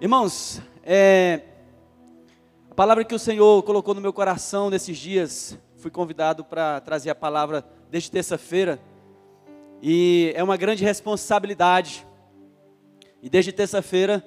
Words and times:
Irmãos, 0.00 0.62
é, 0.84 1.42
a 2.70 2.74
palavra 2.76 3.04
que 3.04 3.16
o 3.16 3.18
Senhor 3.18 3.60
colocou 3.64 3.94
no 3.94 4.00
meu 4.00 4.12
coração 4.12 4.70
nesses 4.70 4.96
dias, 4.96 5.58
fui 5.78 5.90
convidado 5.90 6.44
para 6.44 6.80
trazer 6.82 7.10
a 7.10 7.16
palavra 7.16 7.64
desde 7.90 8.08
terça-feira, 8.08 8.80
e 9.82 10.32
é 10.36 10.44
uma 10.44 10.56
grande 10.56 10.84
responsabilidade. 10.84 12.06
E 13.20 13.28
desde 13.28 13.50
terça-feira, 13.50 14.24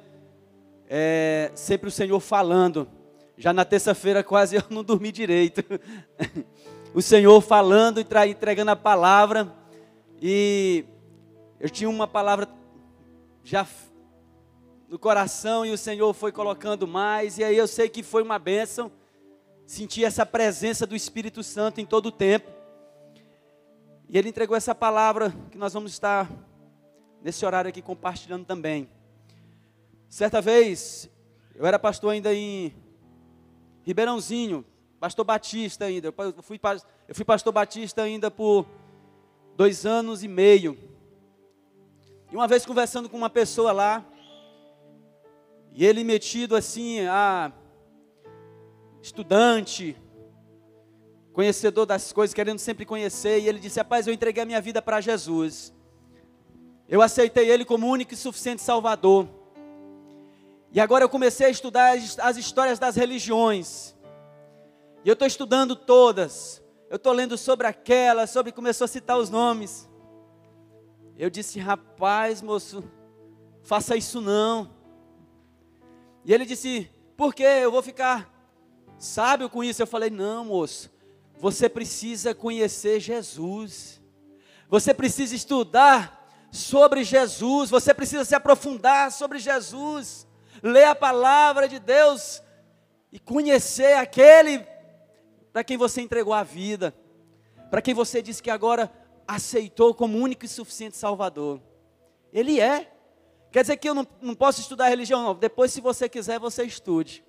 é, 0.90 1.50
sempre 1.56 1.88
o 1.88 1.92
Senhor 1.92 2.20
falando. 2.20 2.86
Já 3.38 3.54
na 3.54 3.64
terça-feira 3.64 4.22
quase 4.22 4.58
eu 4.60 4.64
não 4.70 4.84
dormi 4.84 5.10
direito. 5.10 5.64
o 6.94 7.02
Senhor 7.02 7.40
falando 7.40 8.02
e 8.02 8.30
entregando 8.30 8.72
a 8.72 8.76
palavra. 8.76 9.50
E 10.22 10.84
eu 11.62 11.70
tinha 11.70 11.90
uma 11.90 12.10
palavra 12.10 12.46
já 13.42 13.66
no 14.92 15.00
coração 15.00 15.66
e 15.66 15.72
o 15.72 15.78
Senhor 15.78 16.14
foi 16.14 16.34
colocando 16.34 16.86
mais, 16.86 17.38
e 17.38 17.46
aí 17.46 17.56
eu 17.56 17.66
sei 17.66 17.88
que 17.88 18.04
foi 18.04 18.22
uma 18.22 18.38
bênção. 18.38 18.92
Senti 19.66 20.04
essa 20.04 20.26
presença 20.26 20.86
do 20.86 20.94
Espírito 20.94 21.42
Santo 21.44 21.80
em 21.80 21.86
todo 21.86 22.08
o 22.08 22.12
tempo. 22.12 22.52
E 24.10 24.18
ele 24.18 24.28
entregou 24.28 24.54
essa 24.54 24.76
palavra 24.76 25.34
que 25.50 25.58
nós 25.58 25.72
vamos 25.72 25.94
estar 25.94 26.30
nesse 27.22 27.46
horário 27.46 27.70
aqui 27.70 27.82
compartilhando 27.82 28.44
também. 28.44 28.90
Certa 30.10 30.42
vez, 30.42 31.10
eu 31.56 31.66
era 31.66 31.80
pastor 31.80 32.12
ainda 32.12 32.34
em 32.34 32.76
Ribeirãozinho, 33.84 34.66
pastor 35.00 35.24
Batista 35.24 35.86
ainda. 35.86 36.10
Eu 36.10 36.44
fui, 36.44 36.60
eu 37.08 37.16
fui 37.16 37.24
pastor 37.24 37.54
Batista 37.54 38.02
ainda 38.02 38.30
por 38.30 38.68
dois 39.56 39.86
anos 39.86 40.22
e 40.22 40.28
meio. 40.28 40.78
E 42.30 42.36
uma 42.36 42.46
vez 42.46 42.66
conversando 42.66 43.08
com 43.08 43.16
uma 43.16 43.30
pessoa 43.30 43.72
lá, 43.72 44.06
e 45.82 45.86
ele 45.86 46.04
metido 46.04 46.56
assim 46.56 47.00
a 47.08 47.52
estudante, 49.02 49.98
conhecedor 51.34 51.88
das 51.88 52.14
coisas, 52.14 52.36
querendo 52.36 52.60
sempre 52.60 52.86
conhecer, 52.86 53.40
e 53.40 53.50
ele 53.50 53.58
disse: 53.58 53.80
Rapaz, 53.80 54.06
eu 54.06 54.14
entreguei 54.14 54.44
a 54.44 54.46
minha 54.46 54.62
vida 54.62 54.80
para 54.80 55.02
Jesus. 55.02 55.74
Eu 56.88 57.02
aceitei 57.02 57.50
Ele 57.50 57.66
como 57.66 57.88
único 57.88 58.14
e 58.14 58.16
suficiente 58.16 58.62
Salvador. 58.62 59.28
E 60.72 60.80
agora 60.80 61.04
eu 61.04 61.10
comecei 61.10 61.48
a 61.48 61.50
estudar 61.50 61.98
as 62.22 62.38
histórias 62.38 62.78
das 62.78 62.96
religiões. 62.96 63.96
E 65.04 65.10
eu 65.10 65.14
estou 65.14 65.28
estudando 65.28 65.76
todas. 65.76 66.62
Eu 66.92 66.98
estou 66.98 67.12
lendo 67.12 67.40
sobre 67.40 67.66
aquela, 67.66 68.28
sobre 68.28 68.52
começou 68.52 68.86
a 68.86 68.88
citar 68.88 69.18
os 69.18 69.32
nomes. 69.32 69.90
Eu 71.18 71.32
disse, 71.32 71.58
rapaz, 71.58 72.40
moço, 72.40 72.84
faça 73.64 73.96
isso 73.96 74.22
não. 74.22 74.80
E 76.24 76.34
ele 76.34 76.46
disse, 76.46 76.90
por 77.18 77.34
quê? 77.34 77.44
Eu 77.44 77.72
vou 77.72 77.82
ficar 77.82 78.32
sábio 78.98 79.50
com 79.50 79.64
isso. 79.64 79.82
Eu 79.82 79.88
falei, 79.88 80.10
não, 80.10 80.46
moço, 80.46 80.92
você 81.38 81.68
precisa 81.68 82.36
conhecer 82.36 83.00
Jesus. 83.00 84.02
Você 84.70 84.94
precisa 84.94 85.36
estudar 85.36 86.22
sobre 86.52 87.04
Jesus, 87.04 87.70
você 87.70 87.94
precisa 87.94 88.26
se 88.26 88.36
aprofundar 88.36 89.12
sobre 89.12 89.40
Jesus, 89.40 90.28
ler 90.62 90.84
a 90.84 90.96
palavra 90.96 91.68
de 91.68 91.80
Deus 91.80 92.44
e 93.12 93.20
conhecer 93.20 93.94
aquele 93.94 94.66
para 95.52 95.64
quem 95.64 95.78
você 95.78 96.02
entregou 96.02 96.34
a 96.34 96.44
vida, 96.44 96.94
para 97.70 97.82
quem 97.82 97.94
você 97.94 98.22
disse 98.22 98.44
que 98.44 98.50
agora 98.50 98.92
aceitou 99.28 99.94
como 99.94 100.18
único 100.18 100.46
e 100.46 100.48
suficiente 100.48 100.98
Salvador. 100.98 101.62
Ele 102.34 102.60
é. 102.60 102.92
Quer 103.52 103.62
dizer 103.62 103.78
que 103.78 103.90
eu 103.90 103.94
não, 103.94 104.08
não 104.22 104.34
posso 104.34 104.62
estudar 104.62 104.88
religião, 104.88 105.24
não. 105.24 105.36
Depois, 105.36 105.72
se 105.72 105.82
você 105.82 106.08
quiser, 106.08 106.40
você 106.40 106.64
estude. 106.64 107.24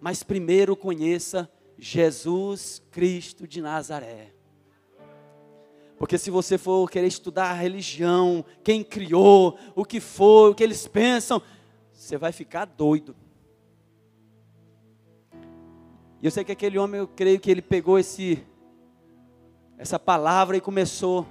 Mas 0.00 0.22
primeiro 0.22 0.76
conheça 0.76 1.50
Jesus 1.78 2.82
Cristo 2.90 3.48
de 3.48 3.60
Nazaré. 3.62 4.34
Porque 5.98 6.18
se 6.18 6.30
você 6.30 6.58
for 6.58 6.90
querer 6.90 7.06
estudar 7.06 7.50
a 7.50 7.54
religião, 7.54 8.44
quem 8.62 8.82
criou, 8.82 9.58
o 9.74 9.84
que 9.84 10.00
foi, 10.00 10.50
o 10.50 10.54
que 10.54 10.62
eles 10.62 10.86
pensam, 10.86 11.40
você 11.92 12.18
vai 12.18 12.32
ficar 12.32 12.66
doido. 12.66 13.16
E 16.20 16.26
eu 16.26 16.30
sei 16.30 16.44
que 16.44 16.52
aquele 16.52 16.78
homem, 16.78 17.00
eu 17.00 17.06
creio 17.06 17.38
que 17.38 17.50
ele 17.50 17.62
pegou 17.62 17.98
esse 17.98 18.44
essa 19.76 19.98
palavra 19.98 20.56
e 20.56 20.60
começou 20.60 21.26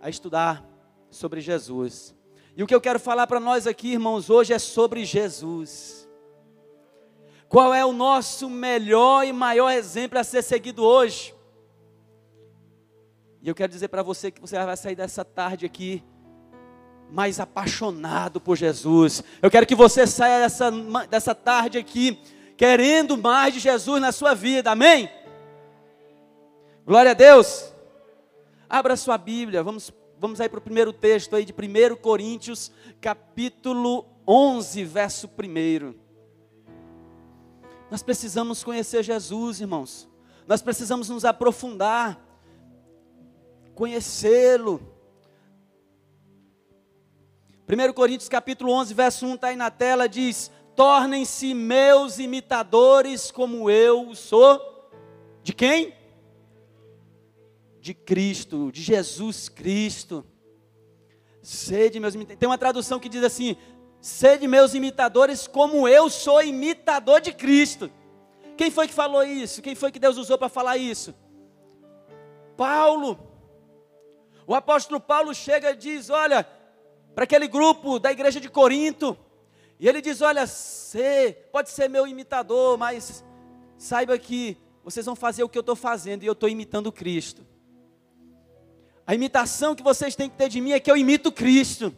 a 0.00 0.08
estudar 0.08 0.64
sobre 1.10 1.40
Jesus. 1.40 2.15
E 2.56 2.62
o 2.62 2.66
que 2.66 2.74
eu 2.74 2.80
quero 2.80 2.98
falar 2.98 3.26
para 3.26 3.38
nós 3.38 3.66
aqui, 3.66 3.92
irmãos, 3.92 4.30
hoje 4.30 4.54
é 4.54 4.58
sobre 4.58 5.04
Jesus. 5.04 6.08
Qual 7.50 7.74
é 7.74 7.84
o 7.84 7.92
nosso 7.92 8.48
melhor 8.48 9.26
e 9.26 9.32
maior 9.32 9.70
exemplo 9.70 10.18
a 10.18 10.24
ser 10.24 10.42
seguido 10.42 10.82
hoje? 10.82 11.34
E 13.42 13.48
eu 13.48 13.54
quero 13.54 13.70
dizer 13.70 13.88
para 13.88 14.02
você 14.02 14.30
que 14.30 14.40
você 14.40 14.56
vai 14.58 14.76
sair 14.76 14.96
dessa 14.96 15.22
tarde 15.22 15.66
aqui 15.66 16.02
mais 17.10 17.38
apaixonado 17.38 18.40
por 18.40 18.56
Jesus. 18.56 19.22
Eu 19.42 19.50
quero 19.50 19.66
que 19.66 19.74
você 19.74 20.06
saia 20.06 20.40
dessa, 20.40 20.70
dessa 21.10 21.34
tarde 21.34 21.76
aqui 21.76 22.18
querendo 22.56 23.18
mais 23.18 23.52
de 23.52 23.60
Jesus 23.60 24.00
na 24.00 24.12
sua 24.12 24.34
vida. 24.34 24.70
Amém? 24.70 25.10
Glória 26.86 27.10
a 27.10 27.14
Deus. 27.14 27.70
Abra 28.68 28.96
sua 28.96 29.18
Bíblia. 29.18 29.62
Vamos, 29.62 29.92
vamos 30.18 30.40
aí 30.40 30.48
para 30.48 30.58
o 30.58 30.62
primeiro 30.62 30.92
texto 30.92 31.36
aí 31.36 31.44
de 31.44 31.52
1 31.52 31.96
Coríntios, 31.96 32.70
capítulo 33.00 34.06
11, 34.26 34.84
verso 34.84 35.28
1. 35.28 35.94
Nós 37.90 38.02
precisamos 38.02 38.64
conhecer 38.64 39.02
Jesus, 39.02 39.60
irmãos. 39.60 40.08
Nós 40.46 40.62
precisamos 40.62 41.08
nos 41.08 41.24
aprofundar 41.24 42.20
conhecê-lo. 43.74 44.80
1 47.68 47.92
Coríntios 47.92 48.28
capítulo 48.28 48.72
11, 48.72 48.94
verso 48.94 49.26
1 49.26 49.34
está 49.34 49.48
aí 49.48 49.56
na 49.56 49.70
tela, 49.70 50.08
diz: 50.08 50.50
Tornem-se 50.74 51.52
meus 51.52 52.18
imitadores 52.18 53.30
como 53.30 53.70
eu 53.70 54.14
sou. 54.14 54.90
De 55.42 55.52
quem? 55.52 55.94
De 57.86 57.94
Cristo, 57.94 58.72
de 58.72 58.82
Jesus 58.82 59.48
Cristo. 59.48 60.26
Sede 61.40 62.00
meus 62.00 62.16
imitadores. 62.16 62.40
Tem 62.40 62.48
uma 62.48 62.58
tradução 62.58 62.98
que 62.98 63.08
diz 63.08 63.22
assim: 63.22 63.56
Sede 64.00 64.48
meus 64.48 64.74
imitadores 64.74 65.46
como 65.46 65.86
eu 65.86 66.10
sou 66.10 66.42
imitador 66.42 67.20
de 67.20 67.32
Cristo. 67.32 67.88
Quem 68.56 68.72
foi 68.72 68.88
que 68.88 68.92
falou 68.92 69.22
isso? 69.22 69.62
Quem 69.62 69.76
foi 69.76 69.92
que 69.92 70.00
Deus 70.00 70.16
usou 70.16 70.36
para 70.36 70.48
falar 70.48 70.76
isso? 70.76 71.14
Paulo. 72.56 73.20
O 74.48 74.52
apóstolo 74.52 74.98
Paulo 74.98 75.32
chega 75.32 75.70
e 75.70 75.76
diz: 75.76 76.10
Olha, 76.10 76.44
para 77.14 77.22
aquele 77.22 77.46
grupo 77.46 78.00
da 78.00 78.10
igreja 78.10 78.40
de 78.40 78.50
Corinto, 78.50 79.16
e 79.78 79.88
ele 79.88 80.02
diz: 80.02 80.20
Olha, 80.22 80.42
pode 81.52 81.70
ser 81.70 81.88
meu 81.88 82.04
imitador, 82.04 82.76
mas 82.76 83.24
saiba 83.78 84.18
que 84.18 84.56
vocês 84.82 85.06
vão 85.06 85.14
fazer 85.14 85.44
o 85.44 85.48
que 85.48 85.56
eu 85.56 85.60
estou 85.60 85.76
fazendo 85.76 86.24
e 86.24 86.26
eu 86.26 86.32
estou 86.32 86.48
imitando 86.48 86.90
Cristo. 86.90 87.46
A 89.06 89.14
imitação 89.14 89.74
que 89.74 89.84
vocês 89.84 90.16
têm 90.16 90.28
que 90.28 90.36
ter 90.36 90.48
de 90.48 90.60
mim 90.60 90.72
é 90.72 90.80
que 90.80 90.90
eu 90.90 90.96
imito 90.96 91.30
Cristo. 91.30 91.94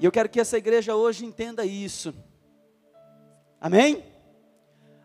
E 0.00 0.04
eu 0.04 0.10
quero 0.10 0.28
que 0.28 0.40
essa 0.40 0.58
igreja 0.58 0.96
hoje 0.96 1.24
entenda 1.24 1.64
isso. 1.64 2.12
Amém? 3.60 4.04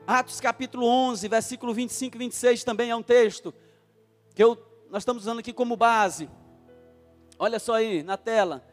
Atos 0.08 0.40
capítulo 0.40 0.88
11, 0.88 1.28
versículo 1.28 1.74
25 1.74 2.18
e 2.18 2.20
26 2.20 2.64
também 2.64 2.90
é 2.90 2.96
um 2.96 3.04
texto 3.04 3.54
que 4.36 4.44
eu, 4.44 4.58
nós 4.90 5.04
estamos 5.04 5.24
usando 5.24 5.40
aqui 5.40 5.54
como 5.54 5.78
base. 5.78 6.30
Olha 7.38 7.60
só 7.60 7.76
aí 7.76 8.04
na 8.04 8.18
tela. 8.18 8.66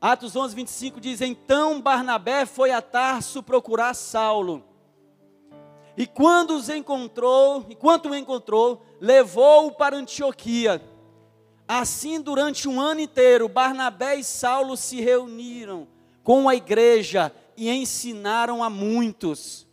Atos 0.00 0.34
11, 0.34 0.54
25 0.54 1.00
diz: 1.00 1.20
Então 1.20 1.80
Barnabé 1.80 2.44
foi 2.44 2.70
a 2.70 2.82
Tarso 2.82 3.42
procurar 3.42 3.94
Saulo. 3.94 4.67
E 5.98 6.06
quando 6.06 6.54
os 6.54 6.68
encontrou, 6.68 7.66
enquanto 7.68 8.10
o 8.10 8.14
encontrou, 8.14 8.80
levou-o 9.00 9.72
para 9.72 9.96
Antioquia. 9.96 10.80
Assim, 11.66 12.20
durante 12.20 12.68
um 12.68 12.80
ano 12.80 13.00
inteiro, 13.00 13.48
Barnabé 13.48 14.14
e 14.14 14.22
Saulo 14.22 14.76
se 14.76 15.00
reuniram 15.00 15.88
com 16.22 16.48
a 16.48 16.54
igreja 16.54 17.34
e 17.56 17.68
ensinaram 17.68 18.62
a 18.62 18.70
muitos. 18.70 19.66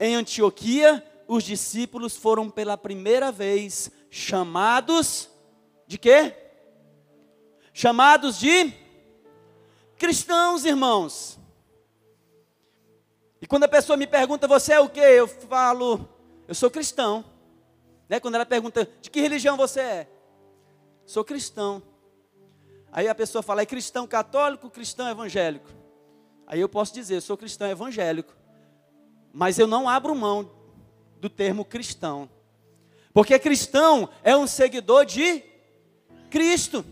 Em 0.00 0.16
Antioquia, 0.16 1.06
os 1.28 1.44
discípulos 1.44 2.16
foram 2.16 2.50
pela 2.50 2.76
primeira 2.76 3.30
vez 3.30 3.92
chamados 4.10 5.30
de 5.86 5.98
quê? 5.98 6.34
Chamados 7.72 8.40
de 8.40 8.72
cristãos, 9.96 10.64
irmãos. 10.64 11.38
Quando 13.52 13.64
a 13.64 13.68
pessoa 13.68 13.98
me 13.98 14.06
pergunta, 14.06 14.48
você 14.48 14.72
é 14.72 14.80
o 14.80 14.88
quê? 14.88 15.00
Eu 15.00 15.28
falo, 15.28 16.08
eu 16.48 16.54
sou 16.54 16.70
cristão. 16.70 17.22
Né? 18.08 18.18
Quando 18.18 18.36
ela 18.36 18.46
pergunta, 18.46 18.88
de 19.02 19.10
que 19.10 19.20
religião 19.20 19.58
você 19.58 19.80
é? 19.80 20.08
Sou 21.04 21.22
cristão. 21.22 21.82
Aí 22.90 23.08
a 23.08 23.14
pessoa 23.14 23.42
fala, 23.42 23.60
é 23.60 23.66
cristão 23.66 24.06
católico, 24.06 24.70
cristão 24.70 25.06
evangélico. 25.06 25.68
Aí 26.46 26.60
eu 26.60 26.68
posso 26.68 26.94
dizer, 26.94 27.16
eu 27.16 27.20
sou 27.20 27.36
cristão 27.36 27.68
evangélico. 27.68 28.32
Mas 29.34 29.58
eu 29.58 29.66
não 29.66 29.86
abro 29.86 30.14
mão 30.14 30.50
do 31.20 31.28
termo 31.28 31.62
cristão. 31.62 32.30
Porque 33.12 33.38
cristão 33.38 34.08
é 34.22 34.34
um 34.34 34.46
seguidor 34.46 35.04
de 35.04 35.44
Cristo. 36.30 36.82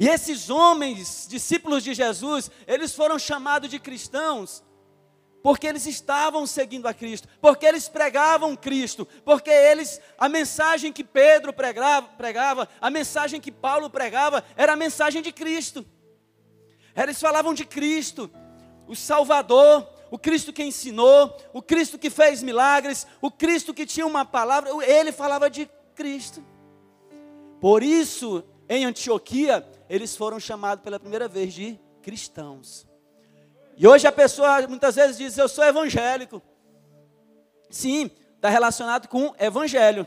E 0.00 0.08
esses 0.08 0.50
homens, 0.50 1.28
discípulos 1.30 1.84
de 1.84 1.94
Jesus, 1.94 2.50
eles 2.66 2.92
foram 2.92 3.20
chamados 3.20 3.70
de 3.70 3.78
cristãos 3.78 4.64
porque 5.44 5.66
eles 5.66 5.84
estavam 5.84 6.46
seguindo 6.46 6.88
a 6.88 6.94
Cristo, 6.94 7.28
porque 7.38 7.66
eles 7.66 7.86
pregavam 7.86 8.56
Cristo, 8.56 9.06
porque 9.26 9.50
eles, 9.50 10.00
a 10.16 10.26
mensagem 10.26 10.90
que 10.90 11.04
Pedro 11.04 11.52
pregava, 11.52 12.08
pregava, 12.16 12.66
a 12.80 12.88
mensagem 12.88 13.38
que 13.38 13.52
Paulo 13.52 13.90
pregava, 13.90 14.42
era 14.56 14.72
a 14.72 14.76
mensagem 14.76 15.20
de 15.20 15.30
Cristo. 15.30 15.84
Eles 16.96 17.20
falavam 17.20 17.52
de 17.52 17.66
Cristo, 17.66 18.30
o 18.88 18.96
Salvador, 18.96 19.86
o 20.10 20.18
Cristo 20.18 20.50
que 20.50 20.64
ensinou, 20.64 21.36
o 21.52 21.60
Cristo 21.60 21.98
que 21.98 22.08
fez 22.08 22.42
milagres, 22.42 23.06
o 23.20 23.30
Cristo 23.30 23.74
que 23.74 23.84
tinha 23.84 24.06
uma 24.06 24.24
palavra, 24.24 24.70
ele 24.82 25.12
falava 25.12 25.50
de 25.50 25.68
Cristo. 25.94 26.42
Por 27.60 27.82
isso, 27.82 28.42
em 28.66 28.86
Antioquia, 28.86 29.62
eles 29.90 30.16
foram 30.16 30.40
chamados 30.40 30.82
pela 30.82 30.98
primeira 30.98 31.28
vez 31.28 31.52
de 31.52 31.78
cristãos. 32.00 32.93
E 33.76 33.86
hoje 33.86 34.06
a 34.06 34.12
pessoa 34.12 34.66
muitas 34.66 34.94
vezes 34.94 35.18
diz: 35.18 35.36
Eu 35.36 35.48
sou 35.48 35.64
evangélico. 35.64 36.40
Sim, 37.70 38.10
está 38.36 38.48
relacionado 38.48 39.08
com 39.08 39.34
evangelho. 39.38 40.06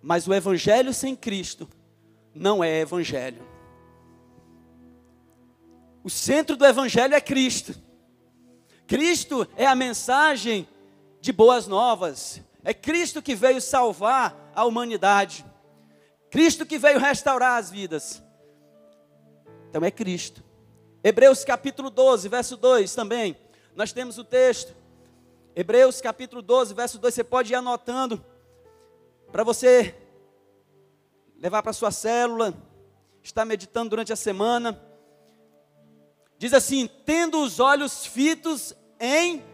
Mas 0.00 0.28
o 0.28 0.34
evangelho 0.34 0.92
sem 0.92 1.16
Cristo 1.16 1.68
não 2.34 2.62
é 2.62 2.80
evangelho. 2.80 3.42
O 6.04 6.10
centro 6.10 6.56
do 6.56 6.66
evangelho 6.66 7.14
é 7.14 7.20
Cristo. 7.20 7.74
Cristo 8.86 9.48
é 9.56 9.66
a 9.66 9.74
mensagem 9.74 10.68
de 11.20 11.32
boas 11.32 11.66
novas. 11.66 12.42
É 12.62 12.74
Cristo 12.74 13.22
que 13.22 13.34
veio 13.34 13.60
salvar 13.60 14.52
a 14.54 14.64
humanidade. 14.66 15.44
Cristo 16.30 16.66
que 16.66 16.78
veio 16.78 16.98
restaurar 16.98 17.58
as 17.58 17.70
vidas. 17.70 18.22
Então 19.70 19.82
é 19.82 19.90
Cristo. 19.90 20.43
Hebreus 21.06 21.44
capítulo 21.44 21.90
12, 21.90 22.30
verso 22.30 22.56
2 22.56 22.94
também. 22.94 23.36
Nós 23.76 23.92
temos 23.92 24.16
o 24.16 24.24
texto. 24.24 24.74
Hebreus 25.54 26.00
capítulo 26.00 26.40
12, 26.40 26.72
verso 26.72 26.98
2. 26.98 27.12
Você 27.12 27.22
pode 27.22 27.52
ir 27.52 27.56
anotando 27.56 28.24
para 29.30 29.44
você 29.44 29.94
levar 31.38 31.62
para 31.62 31.74
sua 31.74 31.90
célula, 31.90 32.54
estar 33.22 33.44
meditando 33.44 33.90
durante 33.90 34.14
a 34.14 34.16
semana. 34.16 34.80
Diz 36.38 36.54
assim: 36.54 36.88
tendo 37.04 37.42
os 37.42 37.60
olhos 37.60 38.06
fitos 38.06 38.72
em 38.98 39.44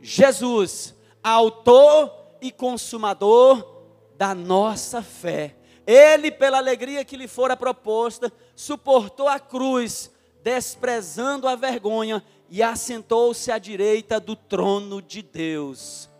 Jesus, 0.00 0.94
autor 1.20 2.36
e 2.40 2.52
consumador 2.52 3.82
da 4.16 4.36
nossa 4.36 5.02
fé. 5.02 5.56
Ele, 5.84 6.30
pela 6.30 6.58
alegria 6.58 7.04
que 7.04 7.16
lhe 7.16 7.26
fora 7.26 7.56
proposta, 7.56 8.32
suportou 8.54 9.26
a 9.26 9.40
cruz 9.40 10.11
desprezando 10.42 11.46
a 11.46 11.54
vergonha, 11.54 12.22
e 12.54 12.62
assentou-se 12.62 13.50
à 13.50 13.56
direita 13.56 14.20
do 14.20 14.36
trono 14.36 15.00
de 15.00 15.22
Deus. 15.22 16.10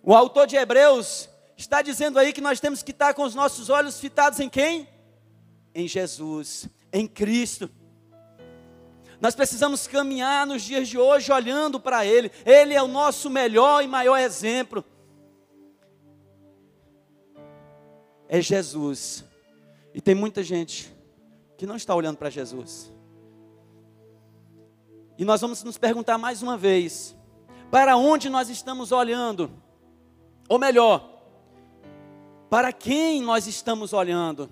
O 0.00 0.14
autor 0.14 0.46
de 0.46 0.54
Hebreus 0.54 1.28
está 1.56 1.82
dizendo 1.82 2.20
aí 2.20 2.32
que 2.32 2.40
nós 2.40 2.60
temos 2.60 2.80
que 2.80 2.92
estar 2.92 3.14
com 3.14 3.24
os 3.24 3.34
nossos 3.34 3.68
olhos 3.68 3.98
fitados 3.98 4.38
em 4.38 4.48
quem? 4.48 4.88
Em 5.74 5.88
Jesus, 5.88 6.68
em 6.92 7.04
Cristo. 7.04 7.68
Nós 9.20 9.34
precisamos 9.34 9.88
caminhar 9.88 10.46
nos 10.46 10.62
dias 10.62 10.86
de 10.86 10.98
hoje 10.98 11.32
olhando 11.32 11.80
para 11.80 12.06
Ele. 12.06 12.30
Ele 12.46 12.74
é 12.74 12.82
o 12.82 12.86
nosso 12.86 13.28
melhor 13.28 13.82
e 13.82 13.88
maior 13.88 14.18
exemplo. 14.18 14.84
É 18.28 18.40
Jesus. 18.40 19.24
E 19.92 20.00
tem 20.00 20.14
muita 20.14 20.44
gente 20.44 20.93
que 21.56 21.66
não 21.66 21.76
está 21.76 21.94
olhando 21.94 22.16
para 22.16 22.30
Jesus. 22.30 22.92
E 25.16 25.24
nós 25.24 25.40
vamos 25.40 25.62
nos 25.62 25.78
perguntar 25.78 26.18
mais 26.18 26.42
uma 26.42 26.56
vez: 26.56 27.16
para 27.70 27.96
onde 27.96 28.28
nós 28.28 28.48
estamos 28.48 28.92
olhando? 28.92 29.50
Ou 30.48 30.58
melhor, 30.58 31.22
para 32.50 32.72
quem 32.72 33.22
nós 33.22 33.46
estamos 33.46 33.92
olhando? 33.92 34.50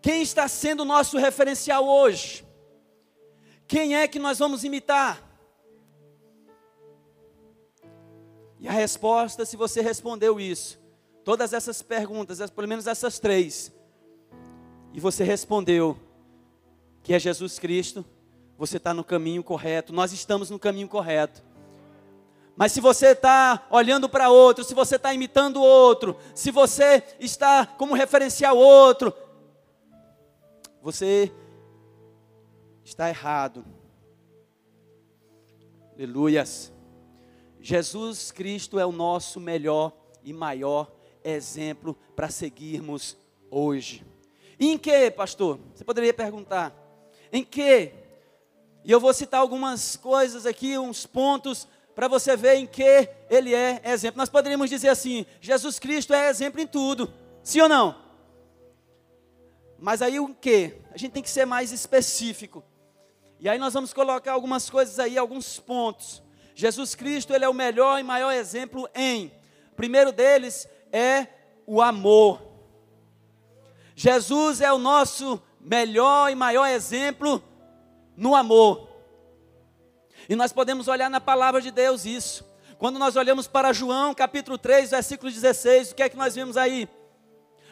Quem 0.00 0.22
está 0.22 0.48
sendo 0.48 0.80
o 0.80 0.84
nosso 0.84 1.16
referencial 1.16 1.86
hoje? 1.86 2.44
Quem 3.66 3.96
é 3.96 4.08
que 4.08 4.18
nós 4.18 4.38
vamos 4.38 4.64
imitar? 4.64 5.22
E 8.58 8.68
a 8.68 8.72
resposta, 8.72 9.44
se 9.44 9.56
você 9.56 9.80
respondeu 9.80 10.38
isso, 10.38 10.80
todas 11.24 11.52
essas 11.52 11.82
perguntas, 11.82 12.38
pelo 12.50 12.68
menos 12.68 12.86
essas 12.86 13.18
três, 13.18 13.72
e 14.92 15.00
você 15.00 15.24
respondeu 15.24 15.96
que 17.02 17.14
é 17.14 17.18
Jesus 17.18 17.58
Cristo, 17.58 18.04
você 18.56 18.76
está 18.76 18.94
no 18.94 19.02
caminho 19.02 19.42
correto, 19.42 19.92
nós 19.92 20.12
estamos 20.12 20.50
no 20.50 20.58
caminho 20.58 20.88
correto. 20.88 21.42
Mas 22.54 22.72
se 22.72 22.80
você 22.80 23.08
está 23.08 23.66
olhando 23.70 24.08
para 24.08 24.28
outro, 24.28 24.62
se 24.62 24.74
você 24.74 24.96
está 24.96 25.12
imitando 25.12 25.62
outro, 25.62 26.16
se 26.34 26.50
você 26.50 27.02
está 27.18 27.66
como 27.66 27.94
referencial 27.94 28.56
outro, 28.56 29.12
você 30.82 31.32
está 32.84 33.08
errado. 33.08 33.64
Aleluias. 35.94 36.72
Jesus 37.60 38.30
Cristo 38.30 38.78
é 38.78 38.84
o 38.84 38.92
nosso 38.92 39.40
melhor 39.40 39.92
e 40.22 40.32
maior 40.32 40.92
exemplo 41.24 41.96
para 42.14 42.28
seguirmos 42.28 43.16
hoje. 43.50 44.04
Em 44.58 44.78
que, 44.78 45.10
pastor? 45.10 45.58
Você 45.74 45.84
poderia 45.84 46.14
perguntar. 46.14 46.72
Em 47.32 47.44
que? 47.44 47.92
E 48.84 48.90
eu 48.90 49.00
vou 49.00 49.12
citar 49.14 49.40
algumas 49.40 49.96
coisas 49.96 50.44
aqui, 50.44 50.76
uns 50.76 51.06
pontos, 51.06 51.68
para 51.94 52.08
você 52.08 52.36
ver 52.36 52.56
em 52.56 52.66
que 52.66 53.08
ele 53.30 53.54
é 53.54 53.80
exemplo. 53.84 54.18
Nós 54.18 54.28
poderíamos 54.28 54.68
dizer 54.68 54.88
assim: 54.88 55.26
Jesus 55.40 55.78
Cristo 55.78 56.12
é 56.12 56.28
exemplo 56.28 56.60
em 56.60 56.66
tudo. 56.66 57.12
Sim 57.42 57.62
ou 57.62 57.68
não? 57.68 57.96
Mas 59.78 60.00
aí 60.00 60.20
o 60.20 60.34
que? 60.34 60.76
A 60.92 60.96
gente 60.96 61.12
tem 61.12 61.22
que 61.22 61.30
ser 61.30 61.44
mais 61.44 61.72
específico. 61.72 62.62
E 63.40 63.48
aí 63.48 63.58
nós 63.58 63.74
vamos 63.74 63.92
colocar 63.92 64.32
algumas 64.32 64.70
coisas 64.70 64.98
aí, 65.00 65.18
alguns 65.18 65.58
pontos. 65.58 66.22
Jesus 66.54 66.94
Cristo, 66.94 67.34
ele 67.34 67.44
é 67.44 67.48
o 67.48 67.54
melhor 67.54 67.98
e 67.98 68.02
maior 68.04 68.32
exemplo 68.32 68.88
em. 68.94 69.32
O 69.72 69.74
primeiro 69.74 70.12
deles 70.12 70.68
é 70.92 71.26
o 71.66 71.82
amor. 71.82 72.51
Jesus 73.94 74.60
é 74.60 74.72
o 74.72 74.78
nosso 74.78 75.40
melhor 75.60 76.30
e 76.30 76.34
maior 76.34 76.66
exemplo 76.66 77.42
no 78.16 78.34
amor. 78.34 78.88
E 80.28 80.36
nós 80.36 80.52
podemos 80.52 80.88
olhar 80.88 81.10
na 81.10 81.20
palavra 81.20 81.60
de 81.60 81.70
Deus 81.70 82.04
isso. 82.04 82.50
Quando 82.78 82.98
nós 82.98 83.16
olhamos 83.16 83.46
para 83.46 83.72
João, 83.72 84.14
capítulo 84.14 84.58
3, 84.58 84.90
versículo 84.90 85.30
16, 85.30 85.92
o 85.92 85.94
que 85.94 86.02
é 86.02 86.08
que 86.08 86.16
nós 86.16 86.34
vimos 86.34 86.56
aí? 86.56 86.88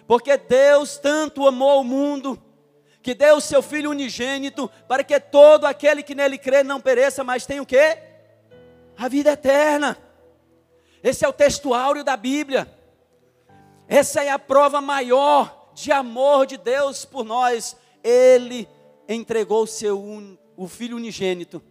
Porque 0.07 0.37
Deus 0.37 0.99
tanto 0.99 1.47
amou 1.47 1.81
o 1.81 1.85
mundo, 1.85 2.41
que 3.03 3.15
deu 3.15 3.37
o 3.37 3.41
seu 3.41 3.63
Filho 3.63 3.91
unigênito, 3.91 4.71
para 4.87 5.03
que 5.03 5.19
todo 5.19 5.65
aquele 5.65 6.03
que 6.03 6.15
nele 6.15 6.39
crê 6.39 6.63
não 6.63 6.81
pereça, 6.81 7.25
mas 7.25 7.47
tenha 7.47 7.63
o 7.63 7.67
quê? 7.67 7.99
A 8.97 9.09
vida 9.09 9.33
eterna. 9.33 9.97
Esse 11.03 11.25
é 11.25 11.29
o 11.29 11.33
textuário 11.33 12.05
da 12.05 12.17
Bíblia. 12.17 12.69
Essa 13.89 14.23
é 14.23 14.31
a 14.31 14.39
prova 14.39 14.81
maior 14.81 15.60
de 15.83 15.93
amor 15.93 16.47
de 16.47 16.57
Deus 16.57 17.05
por 17.05 17.25
nós, 17.25 17.77
Ele 18.03 18.69
entregou 19.09 19.65
o 19.65 19.67
seu 19.67 20.39
o 20.57 20.69
Filho 20.69 20.97
unigênito 20.97 21.63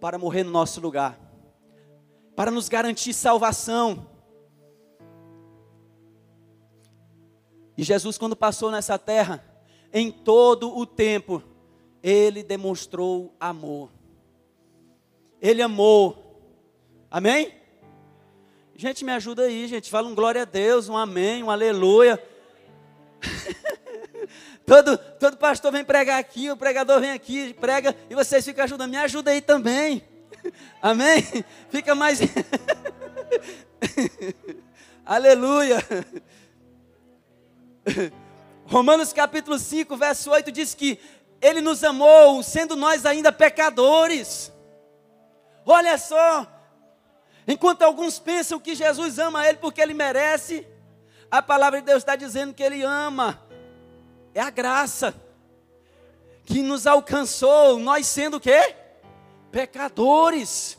para 0.00 0.18
morrer 0.18 0.42
no 0.42 0.50
nosso 0.50 0.80
lugar, 0.80 1.18
para 2.34 2.50
nos 2.50 2.68
garantir 2.68 3.12
salvação. 3.12 4.06
E 7.76 7.82
Jesus, 7.82 8.16
quando 8.16 8.34
passou 8.34 8.70
nessa 8.70 8.98
terra, 8.98 9.44
em 9.92 10.10
todo 10.10 10.76
o 10.76 10.86
tempo, 10.86 11.42
Ele 12.02 12.42
demonstrou 12.42 13.34
amor. 13.38 13.90
Ele 15.40 15.60
amou. 15.60 16.40
Amém? 17.10 17.52
Gente, 18.74 19.04
me 19.04 19.12
ajuda 19.12 19.42
aí, 19.42 19.68
gente. 19.68 19.90
Fala 19.90 20.08
um 20.08 20.14
glória 20.14 20.42
a 20.42 20.46
Deus, 20.46 20.88
um 20.88 20.96
amém, 20.96 21.42
um 21.42 21.50
aleluia. 21.50 22.20
Todo, 24.72 24.96
todo 24.96 25.36
pastor 25.36 25.70
vem 25.70 25.84
pregar 25.84 26.18
aqui, 26.18 26.50
o 26.50 26.56
pregador 26.56 26.98
vem 26.98 27.10
aqui, 27.10 27.52
prega, 27.52 27.94
e 28.08 28.14
vocês 28.14 28.42
ficam 28.42 28.64
ajudando. 28.64 28.90
Me 28.90 28.96
ajuda 28.96 29.30
aí 29.30 29.42
também. 29.42 30.02
Amém? 30.80 31.22
Fica 31.68 31.94
mais. 31.94 32.20
Aleluia. 35.04 35.76
Romanos 38.64 39.12
capítulo 39.12 39.58
5, 39.58 39.94
verso 39.94 40.30
8 40.30 40.50
diz 40.50 40.74
que 40.74 40.98
Ele 41.38 41.60
nos 41.60 41.84
amou, 41.84 42.42
sendo 42.42 42.74
nós 42.74 43.04
ainda 43.04 43.30
pecadores. 43.30 44.50
Olha 45.66 45.98
só, 45.98 46.46
enquanto 47.46 47.82
alguns 47.82 48.18
pensam 48.18 48.58
que 48.58 48.74
Jesus 48.74 49.18
ama 49.18 49.46
Ele 49.46 49.58
porque 49.58 49.82
Ele 49.82 49.92
merece, 49.92 50.66
a 51.30 51.42
palavra 51.42 51.80
de 51.80 51.86
Deus 51.86 51.98
está 51.98 52.16
dizendo 52.16 52.54
que 52.54 52.62
Ele 52.62 52.82
ama, 52.82 53.41
é 54.34 54.40
a 54.40 54.50
graça 54.50 55.14
que 56.44 56.62
nos 56.62 56.86
alcançou, 56.86 57.78
nós 57.78 58.06
sendo 58.06 58.36
o 58.36 58.40
quê? 58.40 58.74
Pecadores. 59.50 60.78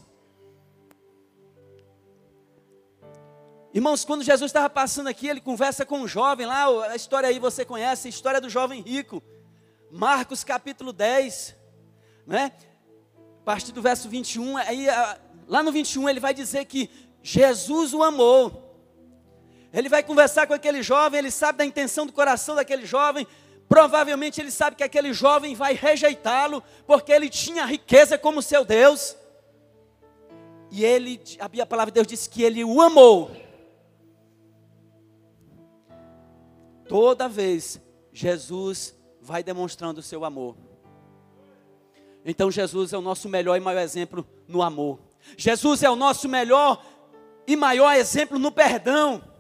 Irmãos, 3.74 4.06
quando 4.06 4.24
Jesus 4.24 4.50
estava 4.50 4.70
passando 4.70 5.08
aqui, 5.08 5.28
ele 5.28 5.42
conversa 5.42 5.86
com 5.86 6.00
um 6.00 6.08
jovem 6.08 6.46
lá, 6.46 6.66
a 6.92 6.96
história 6.96 7.28
aí 7.28 7.40
você 7.40 7.66
conhece, 7.66 8.08
a 8.08 8.10
história 8.10 8.40
do 8.40 8.50
jovem 8.50 8.82
rico. 8.82 9.22
Marcos 9.92 10.44
capítulo 10.44 10.94
10, 10.94 11.56
né? 12.26 12.52
A 13.42 13.46
partir 13.46 13.72
do 13.72 13.82
verso 13.82 14.10
21, 14.10 14.58
aí 14.58 14.88
lá 15.48 15.62
no 15.62 15.72
21 15.72 16.10
ele 16.10 16.20
vai 16.20 16.34
dizer 16.34 16.66
que 16.66 16.90
Jesus 17.22 17.94
o 17.94 18.04
amou. 18.04 18.64
Ele 19.72 19.90
vai 19.90 20.04
conversar 20.04 20.46
com 20.46 20.54
aquele 20.54 20.84
jovem, 20.84 21.18
ele 21.18 21.32
sabe 21.32 21.58
da 21.58 21.66
intenção 21.66 22.06
do 22.06 22.14
coração 22.14 22.56
daquele 22.56 22.86
jovem. 22.86 23.26
Provavelmente 23.74 24.40
ele 24.40 24.52
sabe 24.52 24.76
que 24.76 24.84
aquele 24.84 25.12
jovem 25.14 25.56
vai 25.56 25.74
rejeitá-lo, 25.74 26.62
porque 26.86 27.12
ele 27.12 27.28
tinha 27.28 27.66
riqueza 27.66 28.20
como 28.20 28.40
seu 28.40 28.64
Deus. 28.64 29.18
E 30.70 30.86
ele, 30.86 31.20
a 31.40 31.66
palavra 31.66 31.90
de 31.90 31.96
Deus 31.96 32.06
diz 32.06 32.28
que 32.28 32.44
ele 32.44 32.64
o 32.64 32.80
amou. 32.80 33.32
Toda 36.88 37.28
vez 37.28 37.82
Jesus 38.12 38.96
vai 39.20 39.42
demonstrando 39.42 40.02
o 40.02 40.04
seu 40.04 40.24
amor. 40.24 40.56
Então 42.24 42.52
Jesus 42.52 42.94
é 42.94 42.98
o 43.00 43.02
nosso 43.02 43.28
melhor 43.28 43.58
e 43.58 43.60
maior 43.60 43.82
exemplo 43.82 44.24
no 44.48 44.62
amor. 44.62 45.00
Jesus 45.36 45.82
é 45.82 45.90
o 45.90 45.96
nosso 45.96 46.30
melhor 46.30 46.80
e 47.48 47.56
maior 47.56 47.92
exemplo 47.96 48.38
no 48.38 48.52
perdão. 48.52 49.33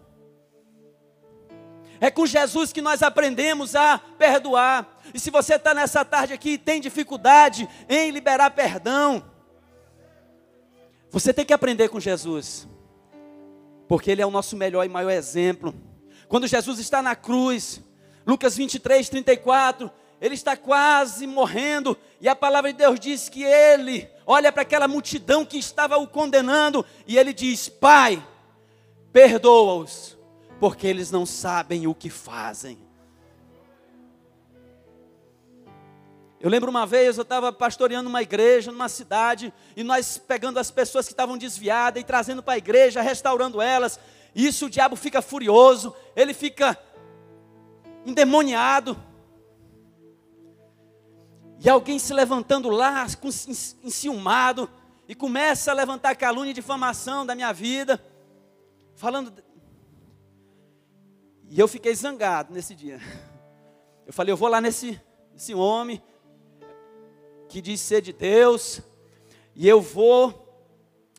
É 2.03 2.11
com 2.11 2.25
Jesus 2.25 2.73
que 2.73 2.81
nós 2.81 3.01
aprendemos 3.01 3.77
a 3.77 3.97
perdoar. 3.97 4.99
E 5.13 5.17
se 5.17 5.31
você 5.31 5.55
está 5.55 5.73
nessa 5.73 6.03
tarde 6.03 6.33
aqui 6.33 6.49
e 6.49 6.57
tem 6.57 6.81
dificuldade 6.81 7.65
em 7.87 8.11
liberar 8.11 8.51
perdão, 8.51 9.23
você 11.09 11.33
tem 11.33 11.45
que 11.45 11.53
aprender 11.53 11.87
com 11.87 12.01
Jesus, 12.01 12.67
porque 13.87 14.11
Ele 14.11 14.21
é 14.21 14.25
o 14.25 14.31
nosso 14.31 14.57
melhor 14.57 14.83
e 14.83 14.89
maior 14.89 15.11
exemplo. 15.11 15.73
Quando 16.27 16.45
Jesus 16.45 16.77
está 16.77 17.01
na 17.01 17.15
cruz, 17.15 17.81
Lucas 18.27 18.57
23, 18.57 19.07
34, 19.07 19.89
ele 20.19 20.35
está 20.35 20.57
quase 20.57 21.25
morrendo, 21.25 21.97
e 22.19 22.27
a 22.27 22.35
palavra 22.35 22.73
de 22.73 22.79
Deus 22.79 22.99
diz 22.99 23.29
que 23.29 23.43
ele 23.43 24.09
olha 24.25 24.51
para 24.51 24.63
aquela 24.63 24.89
multidão 24.89 25.45
que 25.45 25.57
estava 25.57 25.95
o 25.95 26.05
condenando, 26.05 26.85
e 27.07 27.17
ele 27.17 27.31
diz: 27.31 27.69
Pai, 27.69 28.21
perdoa-os, 29.13 30.17
porque 30.63 30.87
eles 30.87 31.11
não 31.11 31.25
sabem 31.25 31.87
o 31.87 31.93
que 31.93 32.09
fazem. 32.09 32.77
Eu 36.39 36.49
lembro 36.49 36.71
uma 36.71 36.85
vez, 36.85 37.17
eu 37.17 37.23
estava 37.23 37.51
pastoreando 37.51 38.07
uma 38.07 38.21
igreja 38.21 38.71
numa 38.71 38.87
cidade, 38.87 39.53
e 39.75 39.83
nós 39.83 40.17
pegando 40.17 40.57
as 40.59 40.71
pessoas 40.71 41.05
que 41.05 41.11
estavam 41.11 41.37
desviadas 41.37 42.01
e 42.01 42.05
trazendo 42.05 42.41
para 42.41 42.53
a 42.53 42.57
igreja, 42.57 43.01
restaurando 43.01 43.61
elas, 43.61 43.99
isso 44.33 44.67
o 44.67 44.69
diabo 44.69 44.95
fica 44.95 45.21
furioso, 45.21 45.93
ele 46.15 46.33
fica 46.33 46.79
endemoniado. 48.05 48.97
E 51.59 51.69
alguém 51.69 51.99
se 51.99 52.13
levantando 52.13 52.69
lá, 52.69 53.05
enciumado, 53.83 54.69
e 55.09 55.13
começa 55.13 55.71
a 55.71 55.75
levantar 55.75 56.15
calúnia 56.15 56.51
e 56.51 56.53
difamação 56.53 57.25
da 57.25 57.35
minha 57.35 57.51
vida, 57.51 58.01
falando. 58.95 59.43
E 61.55 61.59
eu 61.59 61.67
fiquei 61.67 61.93
zangado 61.93 62.51
nesse 62.51 62.73
dia. 62.73 62.99
Eu 64.05 64.11
falei, 64.11 64.33
eu 64.33 64.37
vou 64.37 64.49
lá 64.49 64.59
nesse, 64.59 64.99
nesse 65.31 65.55
homem 65.55 66.03
que 67.47 67.61
diz 67.61 67.79
ser 67.79 68.01
de 68.01 68.11
Deus, 68.11 68.81
e 69.55 69.65
eu 69.65 69.79
vou 69.79 70.45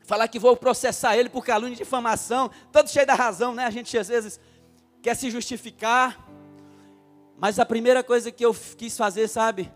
falar 0.05 0.29
que 0.29 0.39
vou 0.39 0.55
processar 0.55 1.17
ele 1.17 1.31
por 1.31 1.43
calúnia 1.43 1.73
e 1.73 1.79
difamação, 1.79 2.51
todo 2.71 2.91
cheio 2.91 3.07
da 3.07 3.15
razão, 3.15 3.55
né? 3.55 3.65
A 3.65 3.71
gente 3.71 3.97
às 3.97 4.09
vezes 4.09 4.39
quer 5.01 5.17
se 5.17 5.31
justificar, 5.31 6.29
mas 7.39 7.59
a 7.59 7.65
primeira 7.65 8.05
coisa 8.05 8.31
que 8.31 8.45
eu 8.45 8.55
quis 8.77 8.95
fazer, 8.99 9.29
sabe? 9.29 9.73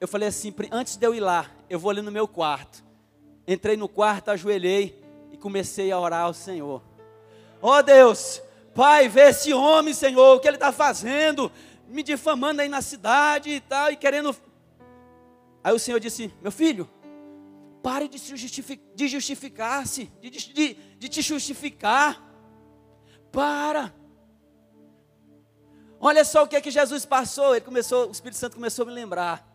Eu 0.00 0.08
falei 0.08 0.28
assim, 0.28 0.54
antes 0.72 0.96
de 0.96 1.06
eu 1.06 1.14
ir 1.14 1.20
lá, 1.20 1.50
eu 1.68 1.78
vou 1.78 1.90
ali 1.90 2.00
no 2.00 2.10
meu 2.10 2.26
quarto. 2.26 2.82
Entrei 3.46 3.76
no 3.76 3.86
quarto, 3.86 4.30
ajoelhei 4.30 4.98
e 5.30 5.36
comecei 5.36 5.92
a 5.92 6.00
orar 6.00 6.22
ao 6.22 6.32
Senhor. 6.32 6.82
Oh 7.60 7.82
Deus, 7.82 8.40
Pai, 8.80 9.10
vê 9.10 9.28
esse 9.28 9.52
homem, 9.52 9.92
Senhor, 9.92 10.36
o 10.36 10.40
que 10.40 10.48
ele 10.48 10.56
está 10.56 10.72
fazendo, 10.72 11.52
me 11.86 12.02
difamando 12.02 12.62
aí 12.62 12.68
na 12.70 12.80
cidade 12.80 13.50
e 13.50 13.60
tal, 13.60 13.92
e 13.92 13.96
querendo. 13.96 14.34
Aí 15.62 15.74
o 15.74 15.78
Senhor 15.78 16.00
disse: 16.00 16.32
Meu 16.40 16.50
filho, 16.50 16.88
Pare 17.82 18.08
de, 18.08 18.18
de 18.94 19.08
justificar-se, 19.08 20.06
de, 20.22 20.30
de, 20.30 20.74
de 20.98 21.08
te 21.10 21.20
justificar. 21.20 22.26
Para. 23.30 23.94
Olha 26.00 26.24
só 26.24 26.44
o 26.44 26.48
que 26.48 26.56
é 26.56 26.60
que 26.62 26.70
Jesus 26.70 27.04
passou. 27.04 27.54
Ele 27.54 27.64
começou, 27.66 28.08
o 28.08 28.12
Espírito 28.12 28.38
Santo 28.38 28.56
começou 28.56 28.84
a 28.84 28.86
me 28.86 28.94
lembrar. 28.94 29.46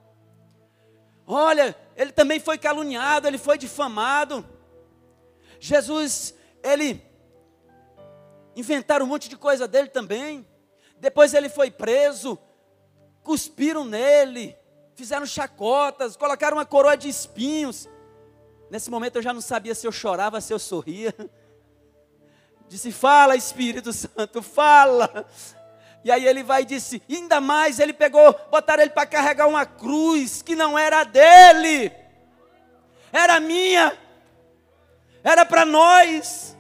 Olha, 1.26 1.76
ele 1.96 2.12
também 2.12 2.40
foi 2.40 2.60
caluniado, 2.60 3.28
ele 3.28 3.40
foi 3.40 3.58
difamado. 3.58 4.46
Jesus, 5.60 6.36
ele 6.62 7.15
inventaram 8.56 9.06
um 9.06 9.10
monte 9.10 9.28
de 9.28 9.36
coisa 9.36 9.68
dele 9.68 9.90
também. 9.90 10.48
Depois 10.98 11.34
ele 11.34 11.50
foi 11.50 11.70
preso, 11.70 12.38
cuspiram 13.24 13.84
nele, 13.84 14.56
fizeram 14.96 15.26
chacotas, 15.26 16.16
colocaram 16.16 16.58
uma 16.58 16.66
coroa 16.66 16.96
de 16.96 17.10
espinhos. 17.10 17.90
Nesse 18.70 18.90
momento 18.90 19.18
eu 19.18 19.22
já 19.22 19.34
não 19.34 19.42
sabia 19.42 19.76
se 19.76 19.86
eu 19.86 19.92
chorava, 19.92 20.42
se 20.42 20.54
eu 20.54 20.60
sorria. 20.60 21.14
Disse: 22.68 22.92
Fala, 22.92 23.36
Espírito 23.36 23.94
Santo, 23.94 24.42
fala. 24.42 25.28
E 26.04 26.12
aí 26.12 26.26
ele 26.26 26.44
vai 26.44 26.62
e 26.62 26.66
disse: 26.66 27.02
Ainda 27.10 27.42
mais, 27.42 27.80
ele 27.80 27.94
pegou, 27.94 28.34
botaram 28.52 28.84
ele 28.84 28.92
para 28.92 29.08
carregar 29.08 29.48
uma 29.48 29.66
cruz 29.66 30.42
que 30.42 30.56
não 30.56 30.78
era 30.78 31.04
dele, 31.04 31.92
era 33.12 33.40
minha, 33.40 33.98
era 35.24 35.46
para 35.46 35.66
nós. 35.66 36.56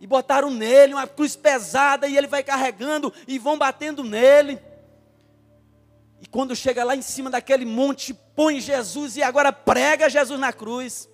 E 0.00 0.06
botaram 0.06 0.50
nele 0.50 0.94
uma 0.94 1.06
cruz 1.06 1.34
pesada, 1.34 2.06
e 2.06 2.16
ele 2.16 2.26
vai 2.26 2.42
carregando, 2.42 3.12
e 3.26 3.38
vão 3.38 3.56
batendo 3.56 4.04
nele. 4.04 4.60
E 6.20 6.26
quando 6.26 6.56
chega 6.56 6.84
lá 6.84 6.96
em 6.96 7.02
cima 7.02 7.30
daquele 7.30 7.64
monte, 7.64 8.14
põe 8.14 8.60
Jesus 8.60 9.16
e 9.16 9.22
agora 9.22 9.52
prega 9.52 10.08
Jesus 10.08 10.38
na 10.38 10.52
cruz. 10.52 11.08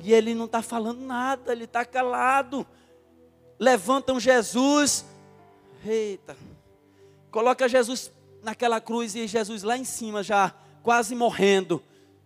E 0.00 0.12
ele 0.12 0.34
não 0.34 0.44
está 0.44 0.60
falando 0.60 1.00
nada, 1.00 1.52
ele 1.52 1.64
está 1.64 1.84
calado. 1.84 2.66
Levantam 3.58 4.18
Jesus, 4.18 5.04
eita, 5.86 6.36
coloca 7.30 7.68
Jesus 7.68 8.10
naquela 8.42 8.80
cruz 8.80 9.14
e 9.14 9.26
Jesus 9.26 9.62
lá 9.62 9.78
em 9.78 9.84
cima 9.84 10.22
já 10.22 10.52
quase 10.82 11.14
morrendo, 11.14 11.82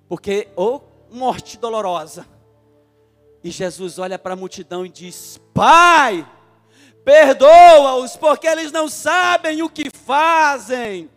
porque 0.09 0.49
ou 0.57 0.83
oh, 1.11 1.15
morte 1.15 1.59
dolorosa. 1.59 2.27
E 3.43 3.51
Jesus 3.51 3.99
olha 3.99 4.19
para 4.19 4.35
a 4.35 4.37
multidão 4.37 4.85
e 4.85 4.89
diz: 4.89 5.41
Pai, 5.55 6.29
perdoa-os, 7.05 8.17
porque 8.17 8.47
eles 8.47 8.73
não 8.73 8.89
sabem 8.89 9.63
o 9.63 9.71
que 9.71 9.91
fazem. 9.91 11.09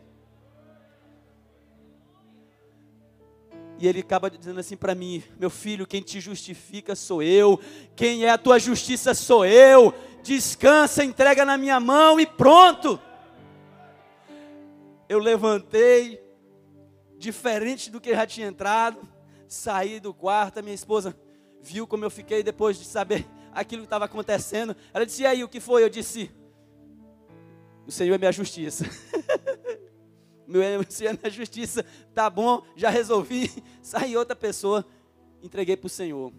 E 3.80 3.88
ele 3.88 4.02
acaba 4.02 4.30
dizendo 4.30 4.60
assim 4.60 4.78
para 4.78 4.94
mim: 4.94 5.24
Meu 5.40 5.50
filho, 5.50 5.88
quem 5.88 6.02
te 6.04 6.20
justifica 6.20 6.96
sou 6.96 7.24
eu, 7.24 7.60
quem 7.96 8.26
é 8.26 8.30
a 8.30 8.38
tua 8.38 8.60
justiça 8.60 9.14
sou 9.16 9.44
eu. 9.44 9.94
Descansa, 10.22 11.04
entrega 11.04 11.44
na 11.44 11.58
minha 11.58 11.80
mão 11.80 12.20
e 12.20 12.28
pronto. 12.28 13.02
Eu 15.10 15.18
levantei, 15.18 16.24
diferente 17.18 17.90
do 17.90 18.00
que 18.00 18.14
já 18.14 18.26
tinha 18.28 18.48
entrado, 18.48 19.02
saí 19.48 20.00
do 20.00 20.14
quarto. 20.14 20.60
A 20.60 20.62
minha 20.62 20.76
esposa 20.76 21.18
viu 21.62 21.86
como 21.86 22.04
eu 22.04 22.10
fiquei 22.10 22.44
depois 22.44 22.78
de 22.78 22.86
saber 22.86 23.26
aquilo 23.54 23.82
que 23.82 23.88
estava 23.88 24.06
acontecendo. 24.06 24.76
Ela 24.94 25.06
disse: 25.06 25.22
E 25.22 25.26
aí, 25.26 25.44
o 25.44 25.50
que 25.50 25.60
foi? 25.60 25.84
Eu 25.84 25.90
disse: 25.90 26.32
O 27.86 27.92
Senhor 27.92 28.16
é 28.16 28.18
minha 28.18 28.32
justiça. 28.32 28.86
meu 30.48 30.84
Senhor 30.90 31.12
é 31.12 31.18
minha 31.18 31.32
justiça, 31.32 31.86
tá 32.14 32.30
bom, 32.30 32.64
já 32.76 32.90
resolvi. 32.90 33.50
Saí 33.82 34.18
outra 34.18 34.36
pessoa, 34.36 34.86
entreguei 35.42 35.78
para 35.78 35.88
o 35.88 35.90
Senhor. 35.90 36.34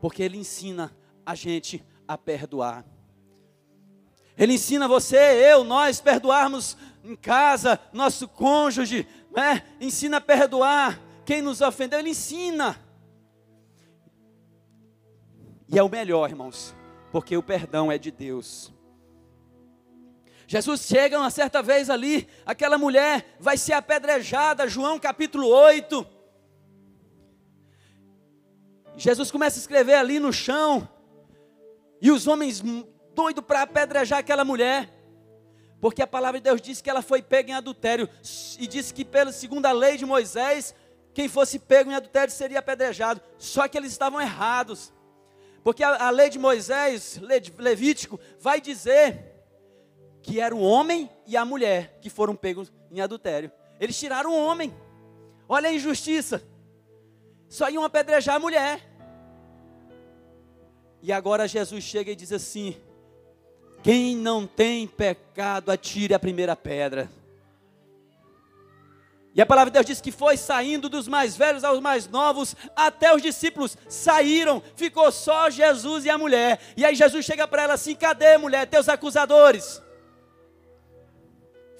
Porque 0.00 0.22
Ele 0.22 0.36
ensina 0.36 0.94
a 1.24 1.34
gente 1.34 1.84
a 2.06 2.18
perdoar. 2.18 2.84
Ele 4.36 4.54
ensina 4.54 4.88
você, 4.88 5.16
eu, 5.52 5.64
nós 5.64 6.00
perdoarmos 6.00 6.76
em 7.04 7.14
casa, 7.14 7.78
nosso 7.92 8.26
cônjuge, 8.26 9.06
né? 9.30 9.62
ensina 9.80 10.16
a 10.16 10.20
perdoar 10.20 10.98
quem 11.30 11.42
nos 11.42 11.60
ofendeu, 11.60 12.00
ele 12.00 12.10
ensina. 12.10 12.76
E 15.68 15.78
é 15.78 15.82
o 15.82 15.88
melhor, 15.88 16.28
irmãos, 16.28 16.74
porque 17.12 17.36
o 17.36 17.42
perdão 17.42 17.92
é 17.92 17.96
de 17.96 18.10
Deus. 18.10 18.72
Jesus 20.48 20.80
chega 20.80 21.20
uma 21.20 21.30
certa 21.30 21.62
vez 21.62 21.88
ali, 21.88 22.26
aquela 22.44 22.76
mulher 22.76 23.36
vai 23.38 23.56
ser 23.56 23.74
apedrejada, 23.74 24.66
João 24.66 24.98
capítulo 24.98 25.46
8. 25.46 26.04
Jesus 28.96 29.30
começa 29.30 29.56
a 29.56 29.60
escrever 29.60 29.94
ali 29.94 30.18
no 30.18 30.32
chão, 30.32 30.88
e 32.02 32.10
os 32.10 32.26
homens 32.26 32.60
doidos 33.14 33.44
para 33.44 33.62
apedrejar 33.62 34.18
aquela 34.18 34.44
mulher, 34.44 34.92
porque 35.80 36.02
a 36.02 36.08
palavra 36.08 36.40
de 36.40 36.44
Deus 36.44 36.60
diz 36.60 36.82
que 36.82 36.90
ela 36.90 37.02
foi 37.02 37.22
pega 37.22 37.52
em 37.52 37.54
adultério, 37.54 38.08
e 38.58 38.66
disse 38.66 38.92
que, 38.92 39.04
pela 39.04 39.30
segunda 39.30 39.70
lei 39.70 39.96
de 39.96 40.04
Moisés, 40.04 40.74
quem 41.12 41.28
fosse 41.28 41.58
pego 41.58 41.90
em 41.90 41.94
adultério 41.94 42.32
seria 42.32 42.60
apedrejado, 42.60 43.20
só 43.38 43.66
que 43.66 43.76
eles 43.76 43.92
estavam 43.92 44.20
errados, 44.20 44.92
porque 45.62 45.82
a, 45.82 46.06
a 46.06 46.10
lei 46.10 46.30
de 46.30 46.38
Moisés, 46.38 47.20
Levítico, 47.58 48.18
vai 48.38 48.60
dizer 48.60 49.30
que 50.22 50.40
era 50.40 50.54
o 50.54 50.60
homem 50.60 51.10
e 51.26 51.36
a 51.36 51.44
mulher 51.44 51.98
que 52.00 52.08
foram 52.08 52.34
pegos 52.34 52.72
em 52.90 53.00
adultério. 53.00 53.50
Eles 53.78 53.98
tiraram 53.98 54.32
o 54.32 54.44
homem. 54.44 54.74
Olha 55.48 55.68
a 55.68 55.72
injustiça. 55.72 56.42
Só 57.48 57.68
iam 57.68 57.84
apedrejar 57.84 58.36
a 58.36 58.38
mulher. 58.38 58.80
E 61.02 61.12
agora 61.12 61.48
Jesus 61.48 61.82
chega 61.82 62.12
e 62.12 62.16
diz 62.16 62.32
assim: 62.32 62.76
Quem 63.82 64.14
não 64.16 64.46
tem 64.46 64.86
pecado, 64.86 65.70
atire 65.70 66.14
a 66.14 66.18
primeira 66.18 66.54
pedra. 66.54 67.10
E 69.34 69.40
a 69.40 69.46
palavra 69.46 69.70
de 69.70 69.74
Deus 69.74 69.86
diz 69.86 70.00
que 70.00 70.10
foi 70.10 70.36
saindo 70.36 70.88
dos 70.88 71.06
mais 71.06 71.36
velhos 71.36 71.62
aos 71.62 71.80
mais 71.80 72.08
novos, 72.08 72.56
até 72.74 73.14
os 73.14 73.22
discípulos 73.22 73.76
saíram, 73.88 74.62
ficou 74.74 75.10
só 75.12 75.48
Jesus 75.48 76.04
e 76.04 76.10
a 76.10 76.18
mulher. 76.18 76.60
E 76.76 76.84
aí 76.84 76.94
Jesus 76.94 77.24
chega 77.24 77.46
para 77.46 77.62
ela 77.62 77.74
assim: 77.74 77.94
Cadê, 77.94 78.36
mulher, 78.36 78.66
teus 78.66 78.88
acusadores? 78.88 79.80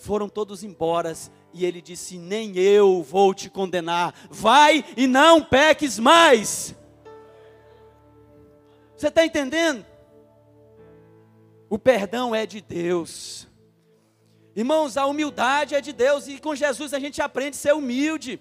foram 0.01 0.29
todos 0.29 0.65
embora. 0.65 1.13
E 1.53 1.65
ele 1.65 1.81
disse: 1.81 2.19
Nem 2.19 2.57
eu 2.59 3.03
vou 3.03 3.33
te 3.35 3.49
condenar. 3.49 4.15
Vai 4.31 4.85
e 4.97 5.07
não 5.07 5.43
peques 5.43 5.99
mais. 5.99 6.75
Você 8.97 9.09
está 9.09 9.25
entendendo? 9.25 9.85
O 11.69 11.79
perdão 11.79 12.35
é 12.35 12.45
de 12.45 12.61
Deus. 12.61 13.47
Irmãos, 14.55 14.97
a 14.97 15.07
humildade 15.07 15.75
é 15.75 15.81
de 15.81 15.93
Deus 15.93 16.27
e 16.27 16.39
com 16.41 16.55
Jesus 16.55 16.93
a 16.93 16.99
gente 16.99 17.23
aprende 17.23 17.57
a 17.57 17.61
ser 17.61 17.73
humilde. 17.73 18.41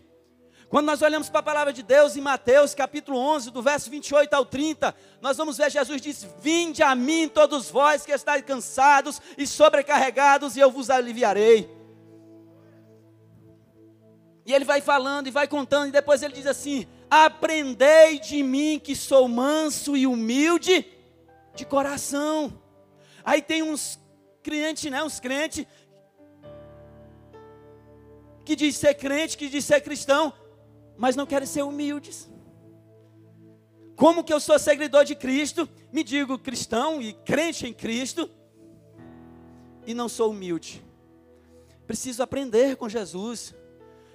Quando 0.68 0.86
nós 0.86 1.02
olhamos 1.02 1.30
para 1.30 1.40
a 1.40 1.44
palavra 1.44 1.74
de 1.74 1.82
Deus 1.82 2.16
em 2.16 2.22
Mateus 2.22 2.76
capítulo 2.76 3.18
11, 3.18 3.50
do 3.50 3.62
verso 3.62 3.90
28 3.90 4.34
ao 4.34 4.46
30, 4.46 4.96
nós 5.20 5.36
vamos 5.36 5.58
ver 5.58 5.72
Jesus 5.72 6.00
diz: 6.02 6.28
Vinde 6.40 6.84
a 6.84 6.96
mim 6.96 7.28
todos 7.28 7.70
vós 7.70 8.06
que 8.06 8.12
estáis 8.12 8.44
cansados 8.44 9.20
e 9.38 9.48
sobrecarregados, 9.48 10.56
e 10.56 10.60
eu 10.60 10.70
vos 10.70 10.90
aliviarei. 10.90 11.70
E 14.46 14.54
ele 14.54 14.66
vai 14.66 14.80
falando 14.80 15.28
e 15.28 15.32
vai 15.32 15.48
contando, 15.48 15.90
e 15.90 15.92
depois 15.92 16.22
ele 16.22 16.34
diz 16.34 16.46
assim: 16.46 16.88
Aprendei 17.10 18.20
de 18.20 18.44
mim 18.44 18.80
que 18.84 18.96
sou 18.96 19.28
manso 19.28 19.98
e 19.98 20.06
humilde 20.06 20.86
de 21.56 21.66
coração. 21.66 22.62
Aí 23.24 23.42
tem 23.42 23.64
uns 23.64 24.00
crentes, 24.44 24.92
né? 24.92 25.04
Uns 25.04 25.20
crentes 25.20 25.66
que 28.50 28.56
diz 28.56 28.78
ser 28.78 28.96
crente, 28.96 29.38
que 29.38 29.48
diz 29.48 29.64
ser 29.64 29.80
cristão, 29.80 30.34
mas 30.98 31.16
não 31.16 31.28
querem 31.28 31.46
ser 31.46 31.62
humildes. 31.62 32.28
Como 33.96 34.24
que 34.24 34.34
eu 34.34 34.40
sou 34.40 34.58
seguidor 34.58 35.06
de 35.06 35.14
Cristo, 35.14 35.70
me 35.94 36.04
digo 36.04 36.40
cristão 36.40 37.00
e 37.00 37.14
crente 37.14 37.68
em 37.68 37.74
Cristo, 37.74 38.28
e 39.86 39.94
não 39.94 40.10
sou 40.10 40.32
humilde? 40.32 40.84
Preciso 41.86 42.24
aprender 42.24 42.76
com 42.76 42.90
Jesus. 42.90 43.54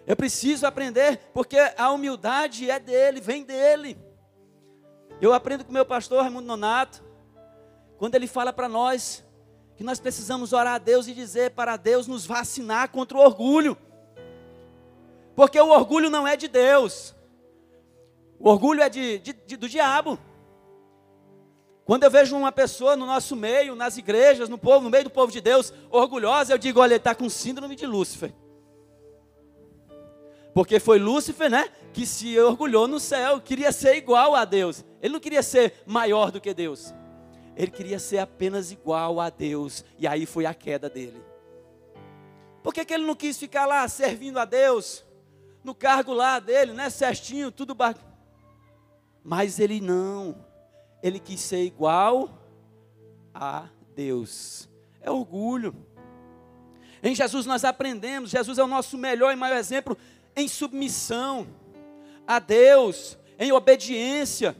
Eu 0.05 0.17
preciso 0.17 0.67
aprender, 0.67 1.31
porque 1.33 1.57
a 1.79 1.93
humildade 1.93 2.69
é 2.69 2.81
dele, 2.81 3.21
vem 3.21 3.45
dele. 3.45 3.97
Eu 5.21 5.33
aprendo 5.33 5.65
com 5.65 5.73
meu 5.73 5.87
pastor 5.87 6.23
Raimundo 6.23 6.49
Nonato, 6.49 7.05
quando 7.99 8.17
ele 8.17 8.27
fala 8.27 8.53
para 8.53 8.69
nós 8.69 9.23
que 9.77 9.85
nós 9.85 10.01
precisamos 10.01 10.53
orar 10.53 10.75
a 10.75 10.79
Deus 10.79 11.07
e 11.07 11.15
dizer 11.15 11.53
para 11.53 11.77
Deus 11.77 12.09
nos 12.09 12.27
vacinar 12.27 12.89
contra 12.89 13.17
o 13.17 13.21
orgulho. 13.21 13.79
Porque 15.35 15.61
o 15.61 15.69
orgulho 15.69 16.09
não 16.11 16.27
é 16.27 16.37
de 16.37 16.49
Deus. 16.49 17.15
O 18.39 18.49
orgulho 18.49 18.83
é 18.83 18.89
de, 18.89 19.19
de, 19.19 19.33
de, 19.33 19.57
do 19.57 19.69
diabo. 19.69 20.19
Quando 21.85 22.05
eu 22.05 22.11
vejo 22.11 22.37
uma 22.37 22.53
pessoa 22.53 22.97
no 22.97 23.05
nosso 23.05 23.37
meio, 23.37 23.75
nas 23.75 23.99
igrejas, 23.99 24.49
no 24.49 24.57
povo, 24.57 24.85
no 24.85 24.91
meio 24.91 25.05
do 25.05 25.11
povo 25.11 25.31
de 25.31 25.41
Deus, 25.41 25.73
orgulhosa, 25.91 26.53
eu 26.53 26.59
digo, 26.59 26.81
olha, 26.81 26.93
ele 26.93 26.97
está 26.97 27.15
com 27.15 27.29
síndrome 27.29 27.77
de 27.77 27.87
Lúcifer. 27.87 28.33
Porque 30.55 30.79
foi 30.79 30.99
Lúcifer, 30.99 31.51
né, 31.51 31.69
que 31.93 32.07
se 32.07 32.39
orgulhou 32.39 32.87
no 32.87 33.01
céu, 33.01 33.41
queria 33.41 33.73
ser 33.73 33.97
igual 33.97 34.35
a 34.35 34.45
Deus. 34.45 34.85
Ele 35.03 35.13
não 35.13 35.21
queria 35.21 35.43
ser 35.43 35.83
maior 35.85 36.31
do 36.31 36.41
que 36.41 36.55
Deus. 36.55 36.95
Ele 37.57 37.71
queria 37.71 37.99
ser 37.99 38.19
apenas 38.19 38.73
igual 38.73 39.21
a 39.21 39.29
Deus. 39.29 39.85
E 39.99 40.07
aí 40.07 40.25
foi 40.27 40.47
a 40.47 40.55
queda 40.55 40.89
dele. 40.89 41.23
Por 42.63 42.73
que, 42.73 42.85
que 42.85 42.95
ele 42.95 43.05
não 43.05 43.15
quis 43.15 43.37
ficar 43.37 43.67
lá 43.67 43.87
servindo 43.89 44.39
a 44.39 44.45
Deus? 44.45 45.05
No 45.65 45.75
cargo 45.75 46.13
lá 46.13 46.39
dele, 46.39 46.73
né? 46.73 46.91
Certinho, 46.91 47.51
tudo 47.51 47.75
bar... 47.75 47.97
Mas 49.25 49.59
ele 49.59 49.81
não. 49.81 50.45
Ele 51.03 51.19
quis 51.19 51.41
ser 51.41 51.65
igual 51.65 52.29
a 53.33 53.69
Deus. 53.97 54.69
É 55.01 55.11
orgulho. 55.11 55.75
Em 57.03 57.15
Jesus 57.15 57.47
nós 57.47 57.65
aprendemos, 57.65 58.31
Jesus 58.31 58.59
é 58.59 58.65
o 58.65 58.67
nosso 58.67 58.97
melhor 58.97 59.33
e 59.33 59.37
maior 59.37 59.57
exemplo 59.57 59.97
em 60.37 60.49
submissão 60.49 61.47
a 62.27 62.39
Deus, 62.39 63.19
em 63.39 63.53
obediência. 63.53 64.57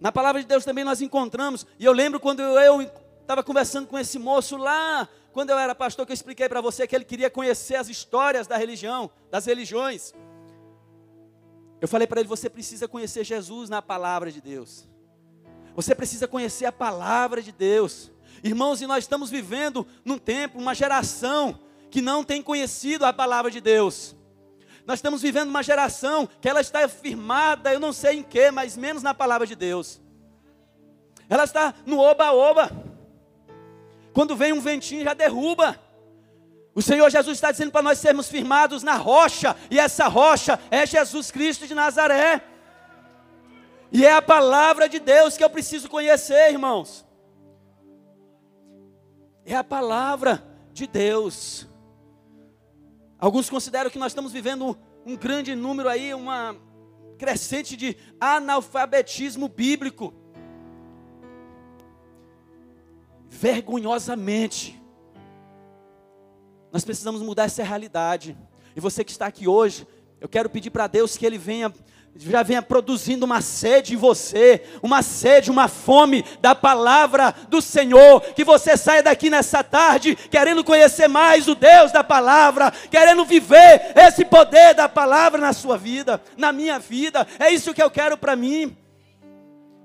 Na 0.00 0.10
palavra 0.10 0.40
de 0.40 0.46
Deus 0.46 0.64
também 0.64 0.84
nós 0.84 1.00
encontramos, 1.00 1.66
e 1.78 1.84
eu 1.84 1.92
lembro 1.92 2.18
quando 2.18 2.40
eu 2.40 2.82
estava 3.20 3.42
conversando 3.42 3.86
com 3.86 3.98
esse 3.98 4.18
moço 4.18 4.56
lá 4.56 5.08
quando 5.34 5.50
eu 5.50 5.58
era 5.58 5.74
pastor, 5.74 6.06
que 6.06 6.12
eu 6.12 6.14
expliquei 6.14 6.48
para 6.48 6.60
você 6.60 6.86
que 6.86 6.94
ele 6.94 7.04
queria 7.04 7.28
conhecer 7.28 7.74
as 7.74 7.88
histórias 7.88 8.46
da 8.46 8.56
religião, 8.56 9.10
das 9.32 9.44
religiões. 9.44 10.14
Eu 11.80 11.88
falei 11.88 12.06
para 12.06 12.20
ele: 12.20 12.28
você 12.28 12.48
precisa 12.48 12.86
conhecer 12.86 13.24
Jesus 13.24 13.68
na 13.68 13.82
palavra 13.82 14.30
de 14.30 14.40
Deus. 14.40 14.88
Você 15.74 15.92
precisa 15.92 16.28
conhecer 16.28 16.66
a 16.66 16.72
palavra 16.72 17.42
de 17.42 17.50
Deus. 17.50 18.12
Irmãos, 18.44 18.80
e 18.80 18.86
nós 18.86 19.02
estamos 19.02 19.28
vivendo 19.28 19.84
num 20.04 20.18
tempo, 20.18 20.56
uma 20.56 20.72
geração 20.72 21.58
que 21.90 22.00
não 22.00 22.22
tem 22.22 22.40
conhecido 22.40 23.04
a 23.04 23.12
palavra 23.12 23.50
de 23.50 23.60
Deus. 23.60 24.14
Nós 24.86 24.98
estamos 24.98 25.20
vivendo 25.20 25.48
uma 25.48 25.64
geração 25.64 26.28
que 26.40 26.48
ela 26.48 26.60
está 26.60 26.86
firmada, 26.86 27.72
eu 27.72 27.80
não 27.80 27.92
sei 27.92 28.18
em 28.18 28.22
que, 28.22 28.52
mas 28.52 28.76
menos 28.76 29.02
na 29.02 29.12
palavra 29.12 29.48
de 29.48 29.56
Deus. 29.56 30.00
Ela 31.28 31.42
está 31.42 31.74
no 31.84 31.98
oba-oba. 31.98 32.93
Quando 34.14 34.36
vem 34.36 34.52
um 34.52 34.60
ventinho, 34.60 35.04
já 35.04 35.12
derruba. 35.12 35.78
O 36.72 36.80
Senhor 36.80 37.10
Jesus 37.10 37.36
está 37.36 37.50
dizendo 37.50 37.72
para 37.72 37.82
nós 37.82 37.98
sermos 37.98 38.28
firmados 38.28 38.82
na 38.82 38.94
rocha, 38.94 39.56
e 39.70 39.78
essa 39.78 40.08
rocha 40.08 40.58
é 40.70 40.86
Jesus 40.86 41.30
Cristo 41.30 41.66
de 41.66 41.74
Nazaré. 41.74 42.42
E 43.92 44.06
é 44.06 44.12
a 44.12 44.22
palavra 44.22 44.88
de 44.88 44.98
Deus 44.98 45.36
que 45.36 45.44
eu 45.44 45.50
preciso 45.50 45.88
conhecer, 45.88 46.50
irmãos. 46.50 47.04
É 49.44 49.54
a 49.54 49.64
palavra 49.64 50.42
de 50.72 50.86
Deus. 50.86 51.68
Alguns 53.18 53.50
consideram 53.50 53.90
que 53.90 53.98
nós 53.98 54.12
estamos 54.12 54.32
vivendo 54.32 54.76
um 55.04 55.16
grande 55.16 55.54
número 55.54 55.88
aí, 55.88 56.14
uma 56.14 56.56
crescente 57.18 57.76
de 57.76 57.96
analfabetismo 58.20 59.48
bíblico. 59.48 60.14
Vergonhosamente. 63.34 64.80
Nós 66.72 66.84
precisamos 66.84 67.20
mudar 67.20 67.44
essa 67.44 67.62
realidade. 67.62 68.36
E 68.74 68.80
você 68.80 69.04
que 69.04 69.10
está 69.10 69.26
aqui 69.26 69.46
hoje, 69.46 69.86
eu 70.20 70.28
quero 70.28 70.48
pedir 70.48 70.70
para 70.70 70.86
Deus 70.86 71.16
que 71.16 71.26
Ele 71.26 71.38
venha, 71.38 71.72
já 72.16 72.42
venha 72.42 72.62
produzindo 72.62 73.26
uma 73.26 73.40
sede 73.40 73.94
em 73.94 73.96
você, 73.96 74.62
uma 74.82 75.02
sede, 75.02 75.50
uma 75.50 75.68
fome 75.68 76.24
da 76.40 76.54
palavra 76.54 77.34
do 77.48 77.60
Senhor. 77.60 78.20
Que 78.20 78.44
você 78.44 78.76
saia 78.76 79.02
daqui 79.02 79.28
nessa 79.28 79.62
tarde 79.62 80.16
querendo 80.16 80.64
conhecer 80.64 81.08
mais 81.08 81.48
o 81.48 81.54
Deus 81.54 81.92
da 81.92 82.02
palavra, 82.02 82.70
querendo 82.90 83.24
viver 83.24 83.92
esse 83.96 84.24
poder 84.24 84.74
da 84.74 84.88
palavra 84.88 85.40
na 85.40 85.52
sua 85.52 85.76
vida, 85.76 86.22
na 86.36 86.52
minha 86.52 86.78
vida. 86.78 87.26
É 87.38 87.50
isso 87.50 87.74
que 87.74 87.82
eu 87.82 87.90
quero 87.90 88.16
para 88.16 88.36
mim. 88.36 88.76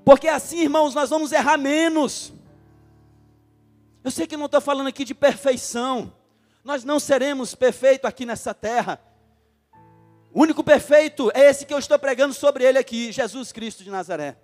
Porque 0.06 0.28
assim, 0.28 0.62
irmãos, 0.62 0.96
nós 0.96 1.10
vamos 1.10 1.32
errar 1.32 1.58
menos. 1.58 2.39
Eu 4.04 4.12
sei 4.12 4.26
que 4.26 4.38
não 4.38 4.46
estou 4.46 4.62
falando 4.62 4.88
aqui 4.88 5.04
de 5.04 5.14
perfeição. 5.14 6.14
Nós 6.64 6.84
não 6.84 7.00
seremos 7.00 7.56
perfeitos 7.56 8.08
aqui 8.08 8.26
nessa 8.26 8.54
terra. 8.54 9.00
O 10.32 10.42
único 10.42 10.64
perfeito 10.64 11.32
é 11.34 11.50
esse 11.50 11.66
que 11.66 11.74
eu 11.74 11.80
estou 11.80 11.98
pregando 11.98 12.34
sobre 12.34 12.64
ele 12.64 12.78
aqui, 12.78 13.12
Jesus 13.12 13.52
Cristo 13.52 13.84
de 13.84 13.90
Nazaré. 13.90 14.38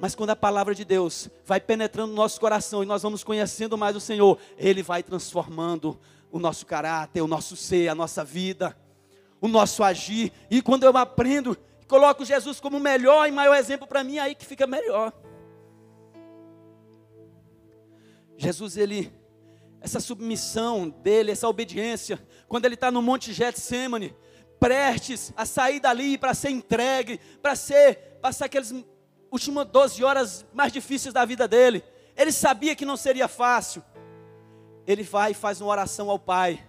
Mas 0.00 0.16
quando 0.16 0.30
a 0.30 0.36
palavra 0.36 0.74
de 0.74 0.84
Deus 0.84 1.30
vai 1.44 1.60
penetrando 1.60 2.08
no 2.08 2.16
nosso 2.16 2.40
coração 2.40 2.82
e 2.82 2.86
nós 2.86 3.02
vamos 3.02 3.22
conhecendo 3.22 3.78
mais 3.78 3.94
o 3.94 4.00
Senhor, 4.00 4.36
Ele 4.58 4.82
vai 4.82 5.02
transformando 5.02 5.98
o 6.30 6.40
nosso 6.40 6.66
caráter, 6.66 7.22
o 7.22 7.28
nosso 7.28 7.54
ser, 7.54 7.88
a 7.88 7.94
nossa 7.94 8.24
vida, 8.24 8.76
o 9.40 9.46
nosso 9.46 9.84
agir. 9.84 10.32
E 10.50 10.60
quando 10.60 10.82
eu 10.84 10.96
aprendo, 10.96 11.56
coloco 11.86 12.24
Jesus 12.24 12.58
como 12.58 12.78
o 12.78 12.80
melhor 12.80 13.28
e 13.28 13.30
maior 13.30 13.54
exemplo 13.54 13.86
para 13.86 14.02
mim, 14.02 14.18
aí 14.18 14.34
que 14.34 14.44
fica 14.44 14.66
melhor. 14.66 15.12
Jesus, 18.42 18.76
ele, 18.76 19.12
essa 19.80 20.00
submissão 20.00 20.88
dele, 20.88 21.30
essa 21.30 21.48
obediência, 21.48 22.20
quando 22.48 22.64
ele 22.64 22.74
está 22.74 22.90
no 22.90 23.00
Monte 23.00 23.32
Getsemane, 23.32 24.14
prestes 24.58 25.32
a 25.36 25.46
sair 25.46 25.78
dali 25.78 26.18
para 26.18 26.34
ser 26.34 26.50
entregue, 26.50 27.20
para 27.40 27.54
ser, 27.54 28.18
passar 28.20 28.46
aqueles 28.46 28.74
últimas 29.30 29.66
12 29.66 30.02
horas 30.02 30.44
mais 30.52 30.72
difíceis 30.72 31.14
da 31.14 31.24
vida 31.24 31.46
dele. 31.46 31.84
Ele 32.16 32.32
sabia 32.32 32.74
que 32.74 32.84
não 32.84 32.96
seria 32.96 33.28
fácil. 33.28 33.82
Ele 34.86 35.04
vai 35.04 35.30
e 35.30 35.34
faz 35.34 35.60
uma 35.60 35.70
oração 35.70 36.10
ao 36.10 36.18
Pai. 36.18 36.66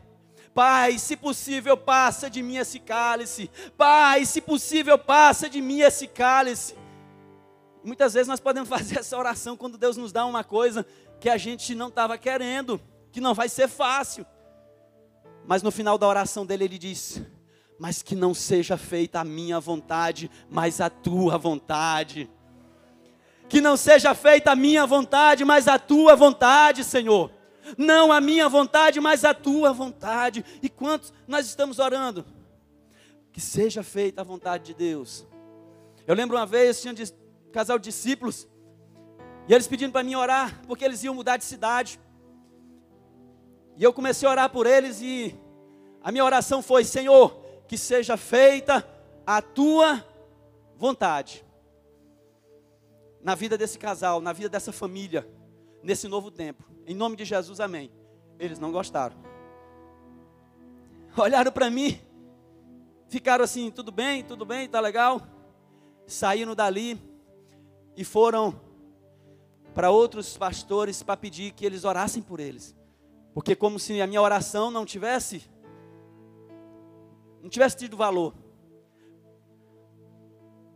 Pai, 0.54 1.00
se 1.00 1.18
possível, 1.18 1.76
passa 1.76 2.30
de 2.30 2.44
mim 2.44 2.58
esse 2.58 2.80
cálice. 2.80 3.50
Pai, 3.76 4.24
se 4.26 4.40
possível, 4.40 4.98
passa 5.00 5.50
de 5.50 5.60
mim 5.60 5.80
esse 5.80 6.08
cálice. 6.08 6.76
Muitas 7.84 8.14
vezes 8.14 8.28
nós 8.28 8.40
podemos 8.40 8.70
fazer 8.70 8.98
essa 9.00 9.18
oração 9.18 9.58
quando 9.58 9.78
Deus 9.78 9.98
nos 9.98 10.12
dá 10.12 10.26
uma 10.26 10.44
coisa 10.44 10.86
que 11.20 11.30
a 11.30 11.38
gente 11.38 11.76
não 11.76 11.88
estava 11.88 12.18
querendo, 12.18 12.80
que 13.12 13.22
não 13.22 13.34
vai 13.34 13.50
ser 13.50 13.68
fácil. 13.68 14.26
Mas 15.46 15.62
no 15.62 15.72
final 15.72 15.98
da 15.98 16.08
oração 16.08 16.46
dele, 16.46 16.66
ele 16.66 16.78
diz: 16.78 17.22
Mas 17.78 18.02
que 18.02 18.16
não 18.16 18.34
seja 18.34 18.78
feita 18.78 19.20
a 19.20 19.24
minha 19.24 19.60
vontade, 19.60 20.32
mas 20.50 20.80
a 20.80 20.90
tua 20.90 21.38
vontade 21.38 22.30
que 23.54 23.62
não 23.62 23.78
seja 23.78 24.16
feita 24.16 24.52
a 24.52 24.56
minha 24.56 24.84
vontade, 24.84 25.46
mas 25.46 25.68
a 25.68 25.78
tua 25.78 26.16
vontade, 26.16 26.84
Senhor. 26.84 27.32
Não 27.78 28.12
a 28.12 28.20
minha 28.20 28.50
vontade, 28.50 29.00
mas 29.00 29.24
a 29.24 29.32
tua 29.32 29.72
vontade. 29.72 30.44
E 30.60 30.68
quantos 30.68 31.14
nós 31.28 31.46
estamos 31.46 31.78
orando? 31.78 32.26
Que 33.32 33.40
seja 33.40 33.84
feita 33.84 34.22
a 34.22 34.24
vontade 34.24 34.66
de 34.66 34.74
Deus. 34.74 35.24
Eu 36.08 36.16
lembro 36.16 36.36
uma 36.36 36.48
vez, 36.48 36.82
tinha 36.82 36.96
casal 37.54 37.78
de 37.78 37.86
discípulos, 37.86 38.48
e 39.48 39.54
eles 39.54 39.68
pedindo 39.68 39.92
para 39.92 40.04
mim 40.04 40.16
orar, 40.16 40.62
porque 40.66 40.84
eles 40.84 41.04
iam 41.04 41.14
mudar 41.14 41.38
de 41.38 41.46
cidade. 41.46 42.00
E 43.78 43.84
eu 43.84 43.94
comecei 43.94 44.28
a 44.28 44.32
orar 44.32 44.50
por 44.50 44.66
eles, 44.66 45.00
e 45.02 45.40
a 46.02 46.12
minha 46.12 46.26
oração 46.26 46.62
foi: 46.62 46.84
Senhor, 46.84 47.40
que 47.68 47.78
seja 47.78 48.18
feita 48.18 48.86
a 49.26 49.42
tua 49.42 50.04
vontade 50.76 51.46
na 53.22 53.36
vida 53.36 53.58
desse 53.58 53.78
casal, 53.78 54.20
na 54.20 54.34
vida 54.34 54.50
dessa 54.50 54.72
família, 54.72 55.28
nesse 55.82 56.08
novo 56.08 56.32
tempo. 56.32 56.64
Em 56.86 56.96
nome 56.96 57.16
de 57.16 57.24
Jesus, 57.24 57.60
amém. 57.60 57.92
Eles 58.40 58.60
não 58.60 58.72
gostaram. 58.72 59.16
Olharam 61.16 61.52
para 61.52 61.70
mim, 61.70 62.00
ficaram 63.08 63.44
assim, 63.44 63.70
tudo 63.70 63.92
bem, 63.92 64.24
tudo 64.24 64.46
bem, 64.46 64.68
tá 64.68 64.80
legal. 64.80 65.22
Saíram 66.06 66.56
dali 66.56 67.13
e 67.96 68.04
foram 68.04 68.60
para 69.74 69.90
outros 69.90 70.38
pastores 70.38 71.02
para 71.02 71.18
pedir 71.18 71.52
que 71.52 71.66
eles 71.66 71.84
orassem 71.84 72.22
por 72.22 72.40
eles. 72.40 72.76
Porque 73.34 73.56
como 73.56 73.80
se 73.80 74.02
a 74.02 74.08
minha 74.08 74.22
oração 74.22 74.70
não 74.70 74.86
tivesse 74.86 75.50
não 77.42 77.50
tivesse 77.50 77.76
tido 77.76 77.98
valor. 77.98 78.34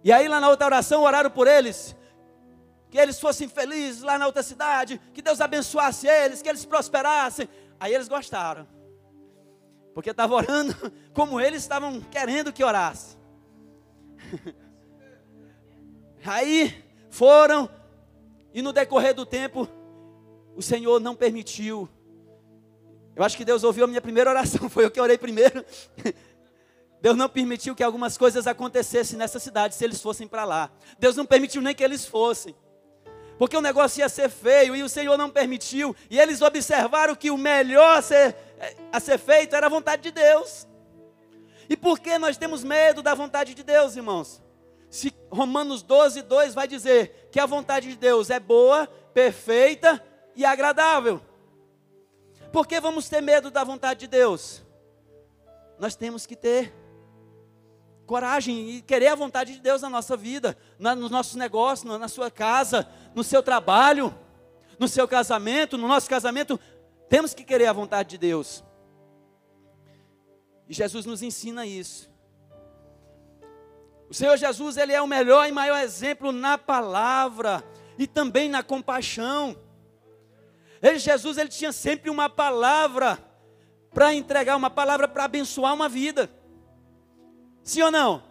E 0.04 0.12
aí 0.12 0.28
lá 0.28 0.40
na 0.40 0.50
outra 0.50 0.66
oração 0.66 1.04
oraram 1.04 1.30
por 1.30 1.48
eles 1.48 1.96
que 2.90 2.98
eles 2.98 3.20
fossem 3.20 3.48
felizes 3.48 4.02
lá 4.02 4.18
na 4.18 4.26
outra 4.26 4.42
cidade, 4.42 5.00
que 5.14 5.22
Deus 5.22 5.42
abençoasse 5.42 6.08
eles, 6.08 6.42
que 6.42 6.50
eles 6.50 6.66
prosperassem. 6.66 7.50
Aí 7.80 7.94
eles 7.94 8.08
gostaram, 8.08 8.68
porque 9.94 10.10
estavam 10.10 10.38
orando 10.38 10.74
como 11.14 11.40
eles 11.40 11.62
estavam 11.62 12.02
querendo 12.02 12.54
que 12.54 12.64
orasse. 12.64 13.18
Aí 16.26 16.87
foram, 17.18 17.70
e 18.54 18.62
no 18.62 18.72
decorrer 18.72 19.14
do 19.14 19.26
tempo, 19.26 19.68
o 20.56 20.62
Senhor 20.62 21.00
não 21.00 21.16
permitiu. 21.16 21.90
Eu 23.16 23.24
acho 23.24 23.36
que 23.36 23.44
Deus 23.44 23.64
ouviu 23.64 23.86
a 23.86 23.88
minha 23.88 24.02
primeira 24.02 24.30
oração, 24.30 24.70
foi 24.70 24.86
eu 24.86 24.92
que 24.92 25.02
orei 25.02 25.18
primeiro. 25.18 25.66
Deus 27.02 27.16
não 27.16 27.28
permitiu 27.28 27.76
que 27.76 27.84
algumas 27.84 28.18
coisas 28.18 28.48
acontecessem 28.48 29.18
nessa 29.18 29.40
cidade 29.40 29.76
se 29.76 29.84
eles 29.84 30.02
fossem 30.02 30.28
para 30.28 30.46
lá. 30.46 30.72
Deus 31.00 31.16
não 31.16 31.26
permitiu 31.26 31.62
nem 31.62 31.74
que 31.74 31.84
eles 31.84 32.06
fossem 32.06 32.56
porque 33.38 33.56
o 33.56 33.62
negócio 33.62 34.00
ia 34.00 34.10
ser 34.10 34.30
feio 34.30 34.76
e 34.76 34.82
o 34.82 34.90
Senhor 34.90 35.16
não 35.16 35.30
permitiu, 35.30 35.96
e 36.10 36.20
eles 36.20 36.42
observaram 36.42 37.16
que 37.16 37.30
o 37.30 37.38
melhor 37.38 38.00
a 38.00 38.02
ser, 38.02 38.36
a 38.92 39.00
ser 39.00 39.20
feito 39.20 39.56
era 39.56 39.68
a 39.68 39.70
vontade 39.70 40.02
de 40.02 40.12
Deus. 40.12 40.68
E 41.70 41.78
por 41.78 42.00
que 42.00 42.18
nós 42.18 42.36
temos 42.36 42.64
medo 42.64 43.04
da 43.04 43.14
vontade 43.14 43.54
de 43.54 43.62
Deus, 43.62 43.96
irmãos? 43.96 44.42
Se 44.90 45.14
Romanos 45.30 45.82
12, 45.82 46.22
2 46.22 46.54
vai 46.54 46.68
dizer 46.68 47.30
que 47.32 47.40
a 47.40 47.46
vontade 47.46 47.90
de 47.90 47.96
Deus 47.96 48.30
é 48.30 48.40
boa, 48.40 48.88
perfeita 49.14 50.04
e 50.36 50.46
agradável. 50.46 51.22
Por 52.52 52.66
que 52.66 52.80
vamos 52.80 53.10
ter 53.10 53.22
medo 53.22 53.52
da 53.52 53.64
vontade 53.64 54.02
de 54.02 54.08
Deus? 54.08 54.64
Nós 55.78 55.96
temos 55.96 56.26
que 56.26 56.36
ter 56.36 56.74
coragem 58.06 58.70
e 58.70 58.82
querer 58.82 59.08
a 59.08 59.16
vontade 59.16 59.54
de 59.54 59.60
Deus 59.60 59.82
na 59.82 59.90
nossa 59.90 60.16
vida, 60.16 60.58
nos 60.80 61.12
nossos 61.12 61.36
negócios, 61.36 62.00
na 62.00 62.08
sua 62.08 62.32
casa, 62.32 62.88
no 63.14 63.24
seu 63.24 63.44
trabalho, 63.44 64.18
no 64.80 64.88
seu 64.88 65.08
casamento, 65.08 65.78
no 65.78 65.88
nosso 65.88 66.10
casamento. 66.10 66.58
Temos 67.10 67.34
que 67.34 67.44
querer 67.44 67.66
a 67.66 67.74
vontade 67.74 68.12
de 68.12 68.18
Deus. 68.18 68.64
E 70.70 70.74
Jesus 70.74 71.06
nos 71.06 71.22
ensina 71.22 71.66
isso. 71.66 72.10
O 74.10 74.14
Senhor 74.14 74.38
Jesus, 74.38 74.78
Ele 74.78 74.94
é 74.94 75.02
o 75.02 75.08
melhor 75.08 75.48
e 75.48 75.52
maior 75.52 75.78
exemplo 75.80 76.32
na 76.32 76.58
palavra 76.58 77.64
e 77.98 78.08
também 78.08 78.50
na 78.50 78.64
compaixão. 78.64 79.58
Ele, 80.82 81.00
Jesus, 81.00 81.38
Ele 81.38 81.50
tinha 81.50 81.72
sempre 81.72 82.10
uma 82.10 82.30
palavra 82.30 83.20
para 83.94 84.14
entregar, 84.14 84.56
uma 84.56 84.70
palavra 84.70 85.08
para 85.08 85.26
abençoar 85.26 85.74
uma 85.74 85.90
vida. 85.90 86.30
Sim 87.64 87.82
ou 87.82 87.92
não? 87.92 88.24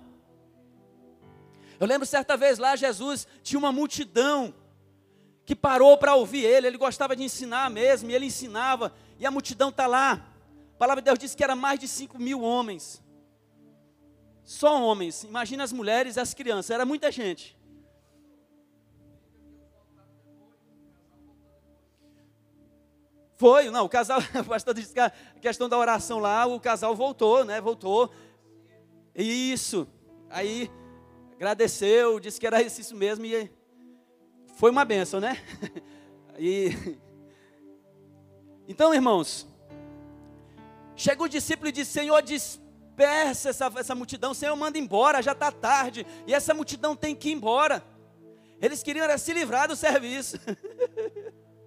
Eu 1.78 1.86
lembro 1.86 2.06
certa 2.06 2.36
vez 2.36 2.58
lá, 2.58 2.74
Jesus 2.74 3.26
tinha 3.42 3.58
uma 3.58 3.70
multidão 3.70 4.54
que 5.44 5.54
parou 5.54 5.98
para 5.98 6.14
ouvir 6.14 6.44
ele. 6.44 6.66
Ele 6.66 6.78
gostava 6.78 7.14
de 7.14 7.22
ensinar 7.22 7.70
mesmo, 7.70 8.10
e 8.10 8.14
ele 8.14 8.26
ensinava, 8.26 8.92
e 9.18 9.26
a 9.26 9.30
multidão 9.30 9.68
está 9.68 9.86
lá. 9.86 10.26
A 10.74 10.78
palavra 10.78 11.02
de 11.02 11.06
Deus 11.06 11.18
diz 11.18 11.34
que 11.34 11.44
era 11.44 11.54
mais 11.54 11.78
de 11.78 11.86
5 11.86 12.18
mil 12.18 12.40
homens. 12.40 13.02
Só 14.46 14.80
homens. 14.80 15.24
Imagina 15.24 15.64
as 15.64 15.72
mulheres 15.72 16.14
e 16.14 16.20
as 16.20 16.32
crianças, 16.32 16.70
era 16.70 16.86
muita 16.86 17.10
gente. 17.10 17.58
Foi, 23.34 23.68
não, 23.70 23.84
o 23.84 23.88
casal, 23.88 24.20
o 24.40 24.44
pastor 24.44 24.72
disse 24.72 24.94
que 24.94 25.00
a 25.00 25.10
questão 25.42 25.68
da 25.68 25.76
oração 25.76 26.20
lá, 26.20 26.46
o 26.46 26.60
casal 26.60 26.94
voltou, 26.94 27.44
né? 27.44 27.60
Voltou. 27.60 28.10
Isso. 29.14 29.86
Aí 30.30 30.70
agradeceu, 31.34 32.20
disse 32.20 32.38
que 32.38 32.46
era 32.46 32.62
isso 32.62 32.94
mesmo 32.94 33.26
e 33.26 33.50
foi 34.54 34.70
uma 34.70 34.84
benção, 34.84 35.20
né? 35.20 35.42
E 36.38 36.98
então, 38.68 38.92
irmãos, 38.92 39.48
chega 40.94 41.22
o 41.22 41.28
discípulo 41.28 41.70
e 41.70 41.72
diz: 41.72 41.88
Senhor, 41.88 42.20
dispersa 42.96 43.50
essa, 43.50 43.72
essa 43.76 43.94
multidão, 43.94 44.32
Senhor, 44.32 44.56
manda 44.56 44.78
embora, 44.78 45.22
já 45.22 45.32
está 45.32 45.52
tarde, 45.52 46.06
e 46.26 46.32
essa 46.32 46.54
multidão 46.54 46.96
tem 46.96 47.14
que 47.14 47.28
ir 47.28 47.32
embora. 47.32 47.84
Eles 48.60 48.82
queriam 48.82 49.06
se 49.18 49.32
livrar 49.34 49.68
do 49.68 49.76
serviço. 49.76 50.38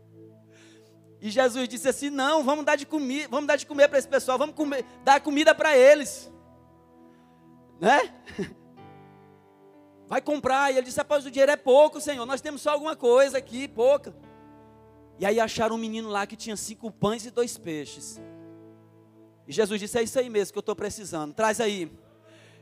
e 1.21 1.29
Jesus 1.29 1.69
disse 1.69 1.87
assim: 1.87 2.09
Não, 2.09 2.43
vamos 2.43 2.65
dar 2.65 2.75
de 2.75 2.85
comer, 2.85 3.27
vamos 3.27 3.47
dar 3.47 3.55
de 3.55 3.65
comer 3.65 3.87
para 3.87 3.99
esse 3.99 4.07
pessoal, 4.07 4.39
vamos 4.39 4.55
comer, 4.55 4.83
dar 5.03 5.21
comida 5.21 5.53
para 5.53 5.77
eles 5.77 6.31
né? 7.79 8.13
Vai 10.07 10.21
comprar. 10.21 10.71
E 10.71 10.77
ele 10.77 10.85
disse: 10.85 10.97
Rapaz, 10.97 11.25
o 11.25 11.31
dinheiro 11.31 11.51
é 11.51 11.55
pouco, 11.55 12.01
Senhor. 12.01 12.25
Nós 12.25 12.41
temos 12.41 12.61
só 12.61 12.71
alguma 12.71 12.95
coisa 12.95 13.37
aqui, 13.37 13.67
pouca. 13.67 14.13
E 15.17 15.25
aí 15.25 15.39
acharam 15.39 15.75
um 15.75 15.79
menino 15.79 16.09
lá 16.09 16.27
que 16.27 16.35
tinha 16.35 16.57
cinco 16.57 16.91
pães 16.91 17.25
e 17.25 17.31
dois 17.31 17.57
peixes. 17.57 18.19
E 19.49 19.51
Jesus 19.51 19.79
disse: 19.79 19.97
É 19.97 20.03
isso 20.03 20.19
aí 20.19 20.29
mesmo 20.29 20.53
que 20.53 20.59
eu 20.59 20.61
estou 20.61 20.75
precisando. 20.75 21.33
Traz 21.33 21.59
aí. 21.59 21.91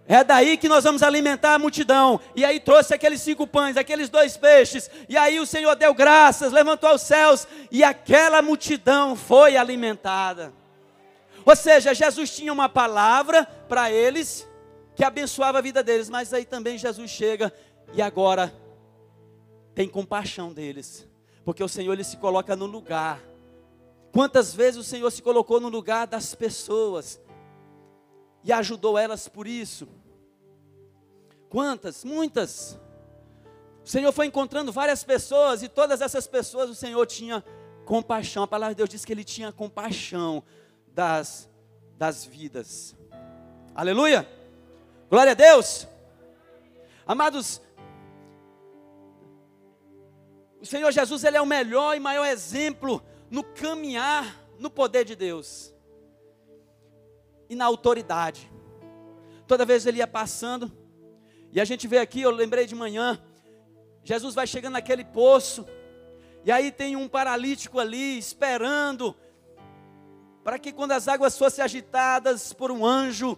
É 0.07 0.23
daí 0.23 0.55
que 0.55 0.69
nós 0.69 0.85
vamos 0.85 1.03
alimentar 1.03 1.55
a 1.55 1.59
multidão. 1.59 2.17
E 2.33 2.45
aí 2.45 2.61
trouxe 2.61 2.93
aqueles 2.93 3.21
cinco 3.21 3.45
pães, 3.45 3.75
aqueles 3.75 4.07
dois 4.07 4.37
peixes. 4.37 4.89
E 5.09 5.17
aí 5.17 5.37
o 5.37 5.45
Senhor 5.45 5.75
deu 5.75 5.93
graças, 5.93 6.53
levantou 6.53 6.89
aos 6.89 7.01
céus. 7.01 7.45
E 7.69 7.83
aquela 7.83 8.41
multidão 8.41 9.17
foi 9.17 9.57
alimentada. 9.57 10.53
Ou 11.45 11.55
seja, 11.57 11.93
Jesus 11.93 12.33
tinha 12.33 12.53
uma 12.53 12.69
palavra 12.69 13.43
para 13.67 13.91
eles 13.91 14.47
que 14.95 15.03
abençoava 15.03 15.57
a 15.57 15.61
vida 15.61 15.83
deles. 15.83 16.09
Mas 16.09 16.33
aí 16.33 16.45
também 16.45 16.77
Jesus 16.77 17.11
chega 17.11 17.53
e 17.93 18.01
agora 18.01 18.55
tem 19.75 19.89
compaixão 19.89 20.53
deles. 20.53 21.05
Porque 21.43 21.61
o 21.61 21.67
Senhor 21.67 21.91
ele 21.91 22.05
se 22.05 22.15
coloca 22.15 22.55
no 22.55 22.65
lugar. 22.65 23.19
Quantas 24.17 24.51
vezes 24.51 24.79
o 24.79 24.83
Senhor 24.83 25.11
se 25.11 25.21
colocou 25.21 25.59
no 25.59 25.69
lugar 25.69 26.07
das 26.07 26.33
pessoas 26.33 27.21
e 28.43 28.51
ajudou 28.51 28.97
elas 28.97 29.27
por 29.27 29.45
isso? 29.45 29.87
Quantas? 31.47 32.03
Muitas. 32.03 32.79
O 33.85 33.87
Senhor 33.87 34.11
foi 34.11 34.25
encontrando 34.25 34.71
várias 34.71 35.03
pessoas 35.03 35.61
e 35.61 35.69
todas 35.69 36.01
essas 36.01 36.25
pessoas 36.25 36.67
o 36.67 36.73
Senhor 36.73 37.05
tinha 37.05 37.45
compaixão. 37.85 38.41
A 38.41 38.47
palavra 38.47 38.73
de 38.73 38.79
Deus 38.79 38.89
diz 38.89 39.05
que 39.05 39.13
ele 39.13 39.23
tinha 39.23 39.51
compaixão 39.51 40.43
das, 40.87 41.47
das 41.95 42.25
vidas. 42.25 42.95
Aleluia! 43.75 44.27
Glória 45.11 45.33
a 45.33 45.35
Deus! 45.35 45.87
Amados, 47.05 47.61
o 50.59 50.65
Senhor 50.65 50.91
Jesus 50.91 51.23
ele 51.23 51.37
é 51.37 51.41
o 51.41 51.45
melhor 51.45 51.95
e 51.95 51.99
maior 51.99 52.25
exemplo 52.25 52.99
no 53.29 53.43
caminhar 53.43 54.47
no 54.57 54.69
poder 54.69 55.05
de 55.05 55.15
Deus 55.15 55.73
e 57.49 57.55
na 57.55 57.65
autoridade. 57.65 58.51
Toda 59.45 59.65
vez 59.65 59.85
ele 59.85 59.99
ia 59.99 60.07
passando, 60.07 60.71
e 61.51 61.61
a 61.61 61.65
gente 61.65 61.87
vê 61.87 61.99
aqui, 61.99 62.21
eu 62.21 62.31
lembrei 62.31 62.65
de 62.65 62.75
manhã, 62.75 63.21
Jesus 64.03 64.35
vai 64.35 64.45
chegando 64.45 64.73
naquele 64.73 65.05
poço, 65.05 65.65
e 66.43 66.51
aí 66.51 66.71
tem 66.71 66.95
um 66.95 67.07
paralítico 67.07 67.79
ali 67.79 68.17
esperando, 68.17 69.15
para 70.43 70.57
que 70.57 70.71
quando 70.71 70.93
as 70.93 71.07
águas 71.07 71.37
fossem 71.37 71.63
agitadas 71.63 72.53
por 72.53 72.71
um 72.71 72.85
anjo, 72.85 73.37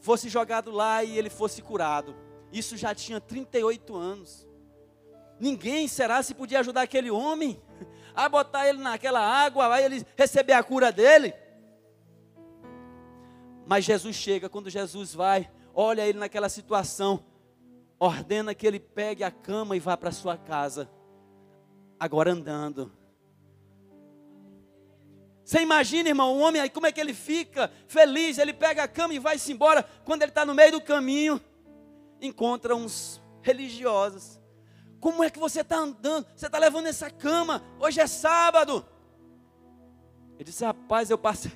fosse 0.00 0.28
jogado 0.28 0.70
lá 0.70 1.04
e 1.04 1.18
ele 1.18 1.28
fosse 1.28 1.60
curado. 1.60 2.16
Isso 2.52 2.76
já 2.76 2.94
tinha 2.94 3.20
38 3.20 3.94
anos. 3.94 4.46
Ninguém 5.38 5.86
será 5.86 6.22
se 6.22 6.32
podia 6.32 6.60
ajudar 6.60 6.82
aquele 6.82 7.10
homem 7.10 7.60
a 8.16 8.28
botar 8.28 8.66
ele 8.66 8.78
naquela 8.78 9.20
água, 9.20 9.68
vai 9.68 9.84
ele 9.84 10.04
receber 10.16 10.54
a 10.54 10.62
cura 10.62 10.90
dele. 10.90 11.34
Mas 13.66 13.84
Jesus 13.84 14.16
chega, 14.16 14.48
quando 14.48 14.70
Jesus 14.70 15.14
vai, 15.14 15.50
olha 15.74 16.06
ele 16.06 16.18
naquela 16.18 16.48
situação, 16.48 17.22
ordena 17.98 18.54
que 18.54 18.66
ele 18.66 18.80
pegue 18.80 19.22
a 19.22 19.30
cama 19.30 19.76
e 19.76 19.80
vá 19.80 19.96
para 19.96 20.10
sua 20.10 20.38
casa, 20.38 20.88
agora 22.00 22.32
andando. 22.32 22.90
Você 25.44 25.60
imagina, 25.60 26.08
irmão, 26.08 26.36
o 26.36 26.40
homem 26.40 26.60
aí, 26.60 26.70
como 26.70 26.86
é 26.86 26.92
que 26.92 27.00
ele 27.00 27.14
fica 27.14 27.70
feliz? 27.86 28.38
Ele 28.38 28.52
pega 28.52 28.82
a 28.82 28.88
cama 28.88 29.14
e 29.14 29.18
vai-se 29.18 29.52
embora. 29.52 29.84
Quando 30.04 30.22
ele 30.22 30.32
está 30.32 30.44
no 30.44 30.54
meio 30.54 30.72
do 30.72 30.80
caminho, 30.80 31.40
encontra 32.20 32.74
uns 32.74 33.22
religiosos. 33.42 34.40
Como 35.00 35.22
é 35.22 35.30
que 35.30 35.38
você 35.38 35.60
está 35.60 35.76
andando? 35.76 36.26
Você 36.34 36.46
está 36.46 36.58
levando 36.58 36.86
essa 36.86 37.10
cama? 37.10 37.62
Hoje 37.78 38.00
é 38.00 38.06
sábado. 38.06 38.86
Ele 40.34 40.44
disse: 40.44 40.64
Rapaz, 40.64 41.10
eu 41.10 41.18
passei. 41.18 41.52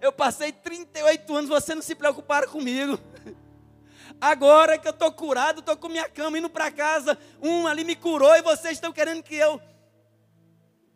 Eu 0.00 0.12
passei 0.12 0.52
38 0.52 1.34
anos, 1.34 1.48
você 1.48 1.74
não 1.74 1.82
se 1.82 1.94
preocuparam 1.94 2.48
comigo. 2.48 2.98
Agora 4.20 4.78
que 4.78 4.86
eu 4.86 4.92
estou 4.92 5.10
curado, 5.10 5.60
estou 5.60 5.76
com 5.76 5.88
minha 5.88 6.08
cama 6.08 6.38
indo 6.38 6.50
para 6.50 6.70
casa. 6.70 7.18
Um 7.42 7.66
ali 7.66 7.84
me 7.84 7.96
curou 7.96 8.34
e 8.36 8.42
vocês 8.42 8.74
estão 8.74 8.92
querendo 8.92 9.22
que 9.22 9.34
eu 9.34 9.60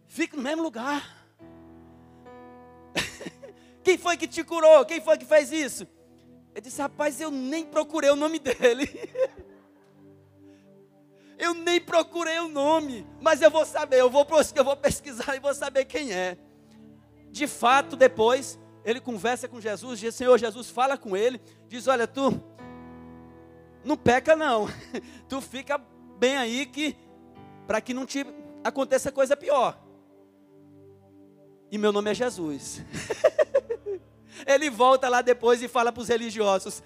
fique 0.06 0.36
no 0.36 0.42
mesmo 0.42 0.62
lugar. 0.62 1.16
Quem 3.82 3.96
foi 3.96 4.16
que 4.16 4.28
te 4.28 4.44
curou? 4.44 4.84
Quem 4.84 5.00
foi 5.00 5.16
que 5.16 5.24
fez 5.24 5.50
isso? 5.50 5.86
Ele 6.54 6.60
disse: 6.60 6.80
Rapaz, 6.80 7.20
eu 7.20 7.30
nem 7.30 7.64
procurei 7.64 8.10
o 8.10 8.16
nome 8.16 8.38
dele. 8.38 8.88
Eu 11.38 11.54
nem 11.54 11.80
procurei 11.80 12.38
o 12.40 12.48
nome, 12.48 13.06
mas 13.20 13.40
eu 13.40 13.50
vou 13.50 13.64
saber, 13.64 14.00
eu 14.00 14.10
vou, 14.10 14.26
eu 14.56 14.64
vou 14.64 14.76
pesquisar 14.76 15.36
e 15.36 15.40
vou 15.40 15.54
saber 15.54 15.84
quem 15.84 16.12
é. 16.12 16.36
De 17.30 17.46
fato, 17.46 17.94
depois, 17.94 18.58
ele 18.84 19.00
conversa 19.00 19.46
com 19.46 19.60
Jesus, 19.60 20.00
diz: 20.00 20.14
Senhor 20.14 20.36
Jesus, 20.36 20.68
fala 20.68 20.98
com 20.98 21.16
ele, 21.16 21.40
diz: 21.68 21.86
Olha, 21.86 22.06
tu 22.06 22.42
não 23.84 23.96
peca 23.96 24.34
não, 24.34 24.68
tu 25.28 25.40
fica 25.40 25.78
bem 26.18 26.36
aí 26.36 26.66
que 26.66 26.96
para 27.66 27.80
que 27.80 27.94
não 27.94 28.04
te 28.04 28.26
aconteça 28.64 29.12
coisa 29.12 29.36
pior. 29.36 29.78
E 31.70 31.78
meu 31.78 31.92
nome 31.92 32.10
é 32.10 32.14
Jesus. 32.14 32.82
ele 34.46 34.70
volta 34.70 35.08
lá 35.08 35.22
depois 35.22 35.62
e 35.62 35.68
fala 35.68 35.92
para 35.92 36.00
os 36.00 36.08
religiosos: 36.08 36.82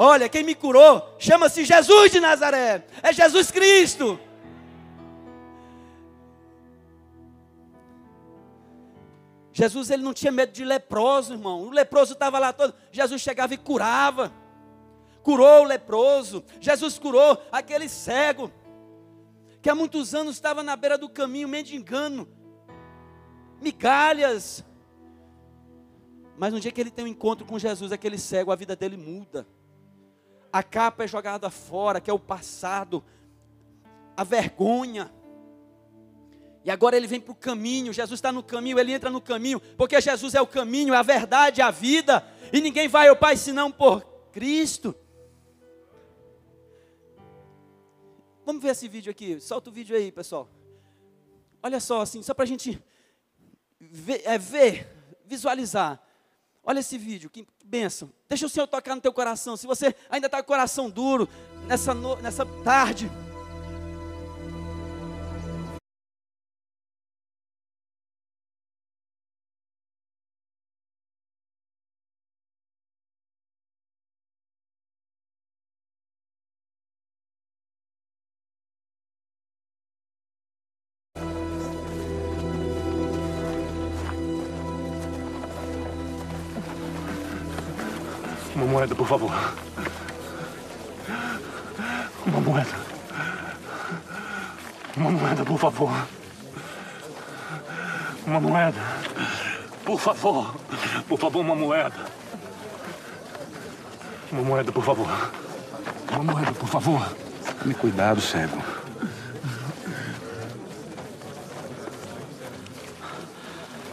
Olha, 0.00 0.28
quem 0.28 0.44
me 0.44 0.54
curou 0.54 1.16
chama-se 1.18 1.64
Jesus 1.64 2.12
de 2.12 2.20
Nazaré, 2.20 2.86
é 3.02 3.12
Jesus 3.12 3.50
Cristo. 3.50 4.16
Jesus 9.52 9.90
ele 9.90 10.04
não 10.04 10.14
tinha 10.14 10.30
medo 10.30 10.52
de 10.52 10.64
leproso, 10.64 11.32
irmão. 11.32 11.64
O 11.64 11.70
leproso 11.70 12.12
estava 12.12 12.38
lá 12.38 12.52
todo. 12.52 12.72
Jesus 12.92 13.20
chegava 13.20 13.54
e 13.54 13.56
curava. 13.56 14.32
Curou 15.20 15.62
o 15.62 15.66
leproso. 15.66 16.44
Jesus 16.60 16.96
curou 16.96 17.36
aquele 17.50 17.88
cego 17.88 18.52
que 19.60 19.68
há 19.68 19.74
muitos 19.74 20.14
anos 20.14 20.36
estava 20.36 20.62
na 20.62 20.76
beira 20.76 20.96
do 20.96 21.08
caminho 21.08 21.48
mendigando 21.48 22.28
migalhas. 23.60 24.64
Mas 26.36 26.52
no 26.52 26.60
dia 26.60 26.70
que 26.70 26.80
ele 26.80 26.92
tem 26.92 27.04
um 27.04 27.08
encontro 27.08 27.44
com 27.44 27.58
Jesus, 27.58 27.90
aquele 27.90 28.16
cego, 28.16 28.52
a 28.52 28.56
vida 28.56 28.76
dele 28.76 28.96
muda 28.96 29.44
a 30.52 30.62
capa 30.62 31.04
é 31.04 31.08
jogada 31.08 31.50
fora, 31.50 32.00
que 32.00 32.10
é 32.10 32.12
o 32.12 32.18
passado, 32.18 33.04
a 34.16 34.24
vergonha. 34.24 35.12
E 36.64 36.70
agora 36.70 36.96
ele 36.96 37.06
vem 37.06 37.20
para 37.20 37.32
o 37.32 37.36
caminho, 37.36 37.92
Jesus 37.92 38.18
está 38.18 38.32
no 38.32 38.42
caminho, 38.42 38.78
ele 38.78 38.92
entra 38.92 39.10
no 39.10 39.20
caminho, 39.20 39.60
porque 39.76 40.00
Jesus 40.00 40.34
é 40.34 40.40
o 40.40 40.46
caminho, 40.46 40.92
é 40.92 40.96
a 40.96 41.02
verdade, 41.02 41.60
é 41.60 41.64
a 41.64 41.70
vida, 41.70 42.26
e 42.52 42.60
ninguém 42.60 42.88
vai 42.88 43.08
ao 43.08 43.16
Pai 43.16 43.36
senão 43.36 43.70
por 43.70 44.02
Cristo. 44.32 44.94
Vamos 48.44 48.62
ver 48.62 48.70
esse 48.70 48.88
vídeo 48.88 49.10
aqui, 49.10 49.40
solta 49.40 49.70
o 49.70 49.72
vídeo 49.72 49.96
aí, 49.96 50.10
pessoal. 50.10 50.48
Olha 51.62 51.80
só, 51.80 52.00
assim, 52.00 52.22
só 52.22 52.32
para 52.34 52.44
a 52.44 52.46
gente 52.48 52.82
ver, 53.78 54.22
é, 54.24 54.38
ver, 54.38 54.86
visualizar. 55.24 56.02
Olha 56.68 56.80
esse 56.80 56.98
vídeo, 56.98 57.30
que 57.30 57.46
bênção. 57.64 58.12
Deixa 58.28 58.44
o 58.44 58.48
Senhor 58.48 58.66
tocar 58.66 58.94
no 58.94 59.00
teu 59.00 59.10
coração. 59.10 59.56
Se 59.56 59.66
você 59.66 59.94
ainda 60.10 60.26
está 60.26 60.36
com 60.36 60.42
o 60.42 60.46
coração 60.48 60.90
duro 60.90 61.26
nessa, 61.66 61.94
no, 61.94 62.16
nessa 62.16 62.44
tarde, 62.62 63.10
moeda, 88.88 88.94
por 88.94 89.06
favor. 89.06 89.54
Uma 92.26 92.40
moeda. 92.40 92.74
Uma 94.96 95.10
moeda, 95.10 95.44
por 95.44 95.58
favor. 95.58 96.06
Uma 98.26 98.40
moeda. 98.40 98.80
Por 99.84 100.00
favor. 100.00 100.54
Por 101.08 101.18
favor, 101.18 101.40
uma 101.40 101.54
moeda. 101.54 102.06
Uma 104.32 104.42
moeda, 104.42 104.72
por 104.72 104.84
favor. 104.84 105.30
Uma 106.12 106.32
moeda, 106.32 106.52
por 106.52 106.68
favor. 106.68 107.16
Tome 107.60 107.74
cuidado, 107.74 108.20
cego. 108.20 108.62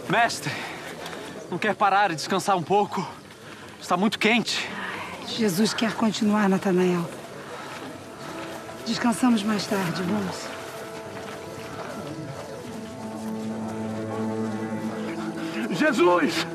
Mestre, 0.07 0.51
não 1.49 1.57
quer 1.57 1.75
parar 1.75 2.11
e 2.11 2.15
descansar 2.15 2.55
um 2.55 2.63
pouco? 2.63 3.05
Está 3.81 3.97
muito 3.97 4.17
quente. 4.19 4.74
Jesus 5.37 5.73
quer 5.73 5.93
continuar, 5.93 6.47
Natanael. 6.47 7.05
Descansamos 8.87 9.43
mais 9.43 9.65
tarde, 9.67 10.01
vamos. 10.03 10.47
Jesus! 15.77 16.47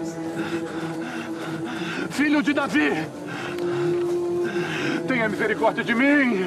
Filho 2.11 2.43
de 2.43 2.55
Davi! 2.55 3.07
Tenha 5.07 5.29
misericórdia 5.29 5.85
de 5.85 5.95
mim! 5.95 6.47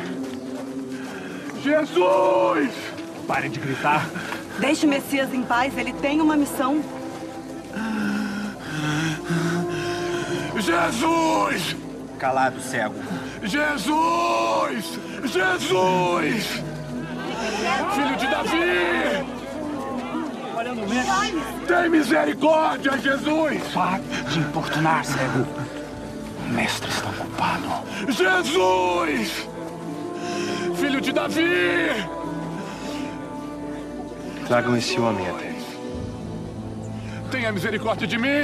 Jesus! 1.61 2.73
Pare 3.27 3.47
de 3.47 3.59
gritar. 3.59 4.09
Deixe 4.59 4.87
o 4.87 4.89
Messias 4.89 5.31
em 5.31 5.43
paz, 5.43 5.77
ele 5.77 5.93
tem 5.93 6.19
uma 6.19 6.35
missão. 6.35 6.83
Jesus! 10.59 11.82
Calado, 12.23 12.57
cego. 12.62 12.95
Jesus! 13.43 14.97
Jesus! 15.25 16.63
Filho 17.95 18.15
de 18.15 18.27
Davi! 18.27 19.25
Tem 21.67 21.89
misericórdia, 21.89 22.97
Jesus! 22.97 23.62
Pare 23.73 24.03
de 24.29 24.39
importunar, 24.39 25.03
cego. 25.03 25.45
O 26.47 26.53
mestre 26.53 26.89
está 26.89 27.09
ocupado. 27.09 27.83
Jesus! 28.07 29.49
Filho 30.77 31.01
de 31.01 31.12
Davi! 31.12 31.89
Tragam 34.47 34.77
esse 34.77 34.97
homem 34.97 35.27
até. 35.29 35.53
Tenha 37.31 37.51
misericórdia 37.51 38.07
de 38.07 38.17
mim! 38.17 38.43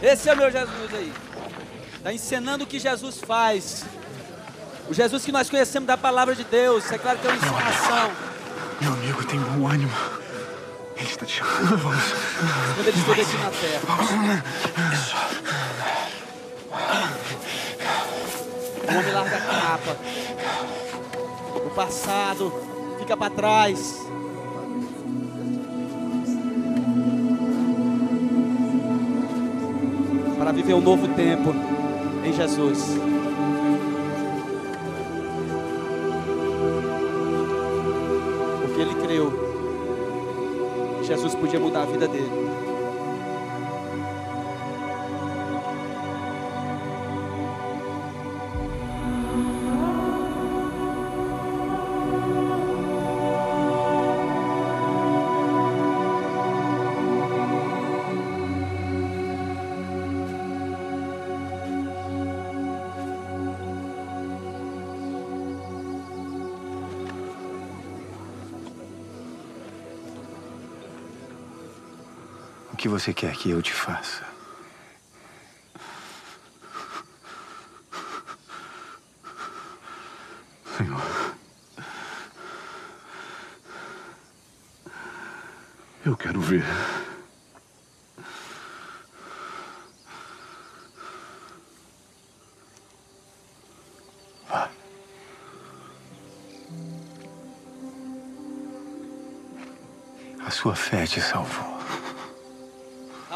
Esse 0.00 0.30
é 0.30 0.32
o 0.32 0.36
meu 0.38 0.50
Jesus 0.50 0.94
aí. 0.94 1.12
Está 2.00 2.14
ensinando 2.14 2.64
o 2.64 2.66
que 2.66 2.78
Jesus 2.78 3.18
faz. 3.18 3.84
O 4.88 4.94
Jesus 4.94 5.22
que 5.22 5.30
nós 5.30 5.50
conhecemos 5.50 5.86
da 5.86 5.98
palavra 5.98 6.34
de 6.34 6.44
Deus. 6.44 6.90
É 6.90 6.96
claro 6.96 7.18
que 7.18 7.26
é 7.26 7.30
uma 7.30 7.36
ensinação. 7.36 8.10
Meu 8.80 8.94
amigo 8.94 9.22
tem 9.24 9.38
bom 9.38 9.68
ânimo. 9.68 9.92
Ele 10.96 11.06
está 11.06 11.26
te 11.26 11.32
chamando. 11.32 11.76
Vamos. 11.76 12.02
Quando 12.74 12.88
ele 12.88 12.98
esteve 12.98 13.20
aqui 13.20 13.36
na 13.36 13.50
terra. 13.50 13.82
O 18.88 18.98
homem 18.98 19.12
larga 19.12 19.36
a 19.36 19.40
capa. 19.40 19.96
O 21.66 21.70
passado 21.74 22.96
fica 22.98 23.14
para 23.14 23.30
trás. 23.30 23.78
Para 30.38 30.52
viver 30.52 30.72
um 30.72 30.80
novo 30.80 31.06
tempo 31.08 31.79
em 32.24 32.32
Jesus. 32.32 32.98
Porque 38.62 38.80
ele 38.80 38.94
creu 38.94 39.32
que 40.98 41.06
Jesus 41.06 41.34
podia 41.34 41.58
mudar 41.58 41.82
a 41.82 41.86
vida 41.86 42.06
dele. 42.06 42.69
Que 72.80 72.88
você 72.88 73.12
quer 73.12 73.36
que 73.36 73.50
eu 73.50 73.60
te 73.60 73.74
faça? 73.74 74.24
Senhor. 80.78 81.34
Eu 86.06 86.16
quero 86.16 86.40
ver. 86.40 86.64
Vá. 94.48 94.70
A 100.46 100.50
sua 100.50 100.74
fé 100.74 101.06
te 101.06 101.20
salvou. 101.20 101.79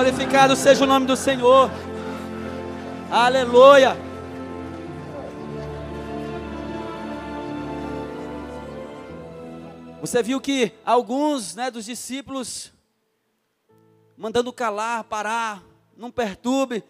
Glorificado 0.00 0.56
seja 0.56 0.84
o 0.84 0.86
nome 0.86 1.06
do 1.06 1.14
Senhor. 1.14 1.70
Aleluia! 3.10 3.94
Você 10.00 10.22
viu 10.22 10.40
que 10.40 10.72
alguns 10.86 11.54
né, 11.54 11.70
dos 11.70 11.84
discípulos 11.84 12.72
mandando 14.16 14.50
calar, 14.54 15.04
parar, 15.04 15.62
não 15.94 16.10
perturbe. 16.10 16.82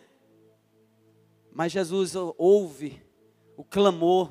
Mas 1.52 1.72
Jesus 1.72 2.14
ouve 2.38 3.02
o 3.56 3.64
clamor 3.64 4.30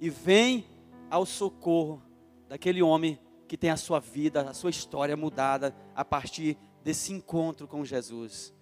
e 0.00 0.10
vem 0.10 0.66
ao 1.08 1.24
socorro 1.24 2.02
daquele 2.48 2.82
homem 2.82 3.20
que 3.46 3.56
tem 3.56 3.70
a 3.70 3.76
sua 3.76 4.00
vida, 4.00 4.50
a 4.50 4.52
sua 4.52 4.70
história 4.70 5.16
mudada 5.16 5.72
a 5.94 6.04
partir 6.04 6.58
desse 6.86 7.12
encontro 7.12 7.66
com 7.66 7.84
Jesus. 7.84 8.54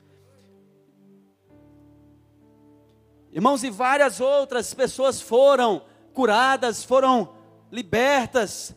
Irmãos, 3.31 3.62
e 3.62 3.68
várias 3.68 4.18
outras 4.18 4.72
pessoas 4.72 5.20
foram 5.20 5.85
curadas, 6.14 6.83
foram 6.83 7.35
libertas, 7.70 8.75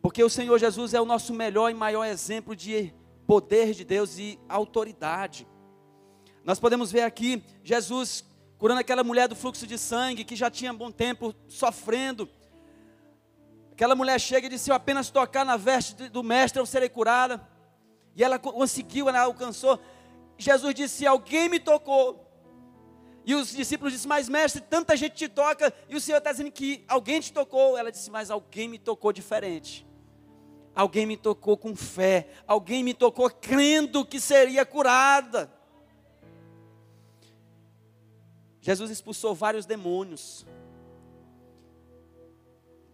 porque 0.00 0.22
o 0.22 0.30
Senhor 0.30 0.56
Jesus 0.60 0.94
é 0.94 1.00
o 1.00 1.04
nosso 1.04 1.34
melhor 1.34 1.72
e 1.72 1.74
maior 1.74 2.04
exemplo 2.04 2.54
de 2.54 2.94
poder 3.26 3.74
de 3.74 3.84
Deus 3.84 4.16
e 4.16 4.38
autoridade. 4.48 5.44
Nós 6.44 6.60
podemos 6.60 6.92
ver 6.92 7.02
aqui 7.02 7.42
Jesus 7.64 8.24
curando 8.58 8.78
aquela 8.78 9.02
mulher 9.02 9.26
do 9.26 9.34
fluxo 9.34 9.66
de 9.66 9.76
sangue 9.76 10.22
que 10.22 10.36
já 10.36 10.48
tinha 10.48 10.72
bom 10.72 10.92
tempo 10.92 11.34
sofrendo. 11.48 12.28
Aquela 13.72 13.96
mulher 13.96 14.20
chega 14.20 14.46
e 14.46 14.50
disse: 14.50 14.66
Se 14.66 14.70
eu 14.70 14.76
apenas 14.76 15.10
tocar 15.10 15.44
na 15.44 15.56
veste 15.56 16.08
do 16.10 16.22
mestre, 16.22 16.60
eu 16.60 16.66
serei 16.66 16.88
curada. 16.88 17.57
E 18.14 18.24
ela 18.24 18.38
conseguiu, 18.38 19.08
ela 19.08 19.20
alcançou. 19.20 19.78
Jesus 20.36 20.74
disse: 20.74 21.06
Alguém 21.06 21.48
me 21.48 21.58
tocou. 21.58 22.24
E 23.24 23.34
os 23.34 23.50
discípulos 23.50 23.92
disseram: 23.92 24.08
Mas 24.08 24.28
mestre, 24.28 24.60
tanta 24.60 24.96
gente 24.96 25.14
te 25.14 25.28
toca. 25.28 25.72
E 25.88 25.96
o 25.96 26.00
Senhor 26.00 26.18
está 26.18 26.32
dizendo 26.32 26.50
que 26.50 26.84
alguém 26.88 27.20
te 27.20 27.32
tocou. 27.32 27.76
Ela 27.76 27.90
disse: 27.90 28.10
Mas 28.10 28.30
alguém 28.30 28.68
me 28.68 28.78
tocou 28.78 29.12
diferente. 29.12 29.86
Alguém 30.74 31.06
me 31.06 31.16
tocou 31.16 31.56
com 31.56 31.74
fé. 31.74 32.28
Alguém 32.46 32.84
me 32.84 32.94
tocou 32.94 33.28
crendo 33.28 34.04
que 34.04 34.20
seria 34.20 34.64
curada. 34.64 35.52
Jesus 38.60 38.90
expulsou 38.90 39.34
vários 39.34 39.66
demônios. 39.66 40.46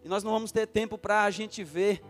E 0.02 0.08
nós 0.08 0.22
não 0.22 0.32
vamos 0.32 0.52
ter 0.52 0.66
tempo 0.66 0.98
para 0.98 1.24
a 1.24 1.30
gente 1.30 1.64
ver 1.64 2.02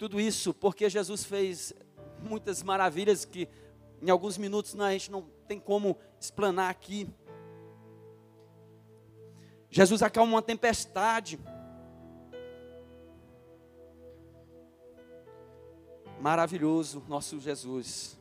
tudo 0.00 0.18
isso, 0.18 0.54
porque 0.54 0.88
Jesus 0.88 1.24
fez 1.24 1.74
muitas 2.22 2.62
maravilhas 2.62 3.26
que 3.26 3.46
em 4.00 4.08
alguns 4.08 4.38
minutos 4.38 4.74
a 4.80 4.92
gente 4.92 5.10
não 5.10 5.26
tem 5.46 5.60
como 5.60 5.94
explanar 6.18 6.70
aqui. 6.70 7.06
Jesus 9.68 10.02
acalma 10.02 10.32
uma 10.32 10.40
tempestade. 10.40 11.38
Maravilhoso, 16.18 17.04
nosso 17.06 17.38
Jesus. 17.38 18.18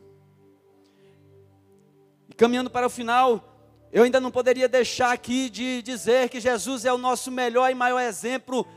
E 2.28 2.34
caminhando 2.34 2.70
para 2.70 2.88
o 2.88 2.90
final, 2.90 3.58
eu 3.90 4.04
ainda 4.04 4.20
não 4.20 4.32
poderia 4.32 4.68
deixar 4.68 5.14
aqui 5.14 5.50
de 5.50 5.82
dizer 5.82 6.28
que 6.28 6.42
Jesus 6.42 6.84
é 6.84 6.92
o 6.92 6.98
nosso 6.98 7.32
melhor 7.32 7.72
e 7.72 7.74
maior 7.74 8.02
exemplo 8.02 8.68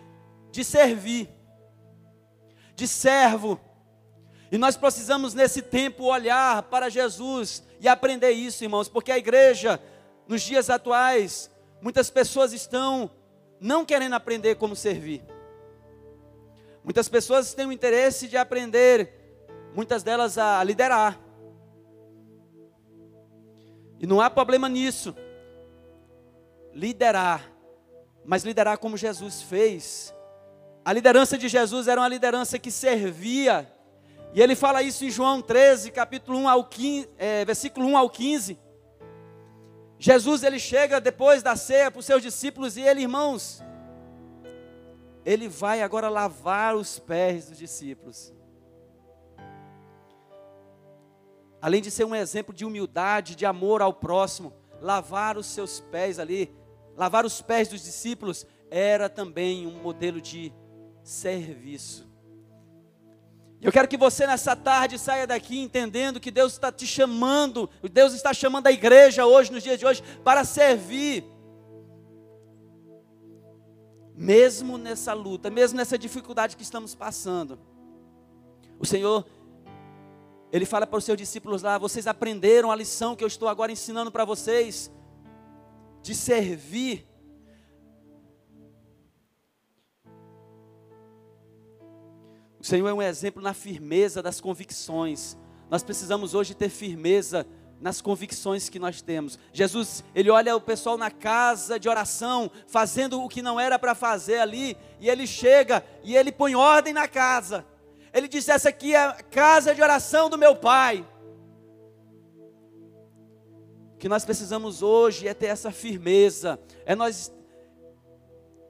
de 0.53 0.63
servir, 0.63 1.29
de 2.75 2.87
servo. 2.89 3.61
E 4.51 4.59
nós 4.59 4.77
precisamos 4.77 5.35
nesse 5.35 5.63
tempo 5.63 6.05
olhar 6.05 6.63
para 6.65 6.91
Jesus 6.91 7.63
e 7.81 7.89
aprender 7.89 8.31
isso, 8.31 8.65
irmãos, 8.65 8.89
porque 8.89 9.11
a 9.11 9.19
igreja, 9.19 9.81
nos 10.29 10.43
dias 10.43 10.69
atuais, 10.69 11.51
muitas 11.81 12.11
pessoas 12.11 12.53
estão 12.53 13.11
não 13.61 13.85
querendo 13.85 14.15
aprender 14.15 14.57
como 14.57 14.77
servir. 14.77 15.25
Muitas 16.85 17.09
pessoas 17.09 17.55
têm 17.55 17.67
o 17.67 17.73
interesse 17.73 18.29
de 18.29 18.37
aprender, 18.37 19.15
muitas 19.75 20.03
delas 20.03 20.37
a 20.37 20.63
liderar. 20.65 21.19
E 24.01 24.07
não 24.07 24.21
há 24.21 24.29
problema 24.29 24.69
nisso. 24.69 25.15
Liderar, 26.75 27.53
mas 28.25 28.43
liderar 28.43 28.79
como 28.79 28.97
Jesus 28.97 29.43
fez. 29.43 30.13
A 30.85 30.93
liderança 30.93 31.39
de 31.39 31.49
Jesus 31.49 31.87
era 31.87 32.01
uma 32.01 32.09
liderança 32.09 32.59
que 32.59 32.71
servia. 32.71 33.71
E 34.35 34.41
ele 34.41 34.57
fala 34.57 34.83
isso 34.83 35.05
em 35.05 35.11
João 35.11 35.41
13, 35.41 35.93
capítulo 35.93 36.39
1 36.39 36.49
ao 36.49 36.65
15, 36.65 37.09
é, 37.17 37.45
versículo 37.45 37.87
1 37.87 37.97
ao 37.97 38.11
15. 38.11 38.59
Jesus 39.97 40.43
ele 40.43 40.59
chega 40.59 41.01
depois 41.01 41.41
da 41.41 41.55
ceia 41.55 41.89
para 41.89 42.01
os 42.01 42.07
seus 42.07 42.21
discípulos 42.21 42.77
e 42.77 42.81
ele, 42.81 43.03
irmãos, 43.03 43.63
ele 45.25 45.49
vai 45.49 45.83
agora 45.83 46.09
lavar 46.09 46.75
os 46.75 46.99
pés 46.99 47.47
dos 47.47 47.59
discípulos. 47.59 48.33
Além 51.61 51.81
de 51.81 51.93
ser 51.93 52.05
um 52.05 52.15
exemplo 52.15 52.53
de 52.53 52.65
humildade, 52.65 53.37
de 53.37 53.47
amor 53.47 53.81
ao 53.81 53.93
próximo, 53.93 54.53
lavar 54.81 55.37
os 55.37 55.47
seus 55.47 55.79
pés 55.79 56.19
ali, 56.19 56.53
lavar 56.97 57.25
os 57.25 57.41
pés 57.41 57.69
dos 57.69 57.85
discípulos, 57.85 58.45
era 58.69 59.09
também 59.09 59.65
um 59.65 59.81
modelo 59.81 60.21
de 60.21 60.53
serviço. 61.03 62.13
Eu 63.63 63.71
quero 63.71 63.87
que 63.87 63.97
você 63.97 64.27
nessa 64.27 64.57
tarde 64.57 64.99
saia 64.99 65.25
daqui 65.25 65.57
entendendo 65.61 66.19
que 66.19 66.33
Deus 66.33 66.55
está 66.55 66.73
te 66.73 66.85
chamando, 66.85 67.71
Deus 67.93 68.13
está 68.13 68.35
chamando 68.35 68.67
a 68.67 68.73
igreja 68.73 69.25
hoje, 69.25 69.53
nos 69.53 69.63
dias 69.63 69.79
de 69.79 69.87
hoje, 69.87 70.03
para 70.25 70.45
servir. 70.45 71.25
Mesmo 74.17 74.77
nessa 74.77 75.13
luta, 75.15 75.49
mesmo 75.49 75.77
nessa 75.77 75.97
dificuldade 75.97 76.57
que 76.57 76.63
estamos 76.65 76.93
passando, 76.93 77.59
o 78.81 78.85
Senhor, 78.85 79.25
Ele 80.51 80.67
fala 80.67 80.85
para 80.85 80.99
os 80.99 81.05
seus 81.05 81.17
discípulos 81.17 81.63
lá: 81.63 81.79
vocês 81.79 82.09
aprenderam 82.09 82.73
a 82.73 82.75
lição 82.75 83.15
que 83.15 83.23
eu 83.23 83.29
estou 83.29 83.49
agora 83.49 83.71
ensinando 83.71 84.11
para 84.11 84.25
vocês, 84.25 84.91
de 86.03 86.17
servir. 86.17 87.12
O 92.63 92.65
Senhor 92.65 92.87
é 92.87 92.95
um 92.95 93.03
exemplo 93.03 93.43
na 93.43 93.53
firmeza 93.53 94.23
das 94.23 94.41
convicções. 94.41 95.37
Nós 95.69 95.83
precisamos 95.83 96.33
hoje 96.33 96.55
ter 96.55 96.69
firmeza 96.69 97.45
nas 97.81 98.01
convicções 98.01 98.69
que 98.69 98.79
nós 98.79 99.03
temos. 99.03 99.37
Jesus, 99.53 100.05
ele 100.15 100.31
olha 100.31 100.55
o 100.55 100.61
pessoal 100.61 100.97
na 100.97 101.11
casa 101.11 101.77
de 101.77 101.89
oração, 101.89 102.49
fazendo 102.69 103.21
o 103.21 103.29
que 103.29 103.43
não 103.43 103.59
era 103.59 103.81
para 103.81 103.97
fazer 103.97 104.39
ali, 104.39 104.77
e 105.01 105.11
ele 105.11 105.27
chega 105.27 105.85
e 106.05 106.15
ele 106.17 106.31
põe 106.31 106.55
ordem 106.55 106.93
na 106.93 107.09
casa. 107.09 107.67
Ele 108.15 108.29
diz: 108.29 108.49
Essa 108.49 108.69
aqui 108.69 108.95
é 108.95 109.07
a 109.07 109.13
casa 109.15 109.75
de 109.75 109.83
oração 109.83 110.31
do 110.31 110.39
meu 110.39 110.55
pai. 110.55 111.05
O 113.95 113.99
que 113.99 114.09
nós 114.09 114.25
precisamos 114.25 114.83
hoje 114.83 115.27
é 115.27 115.35
ter 115.35 115.47
essa 115.47 115.73
firmeza, 115.73 116.61
é 116.87 116.95
nós 116.95 117.33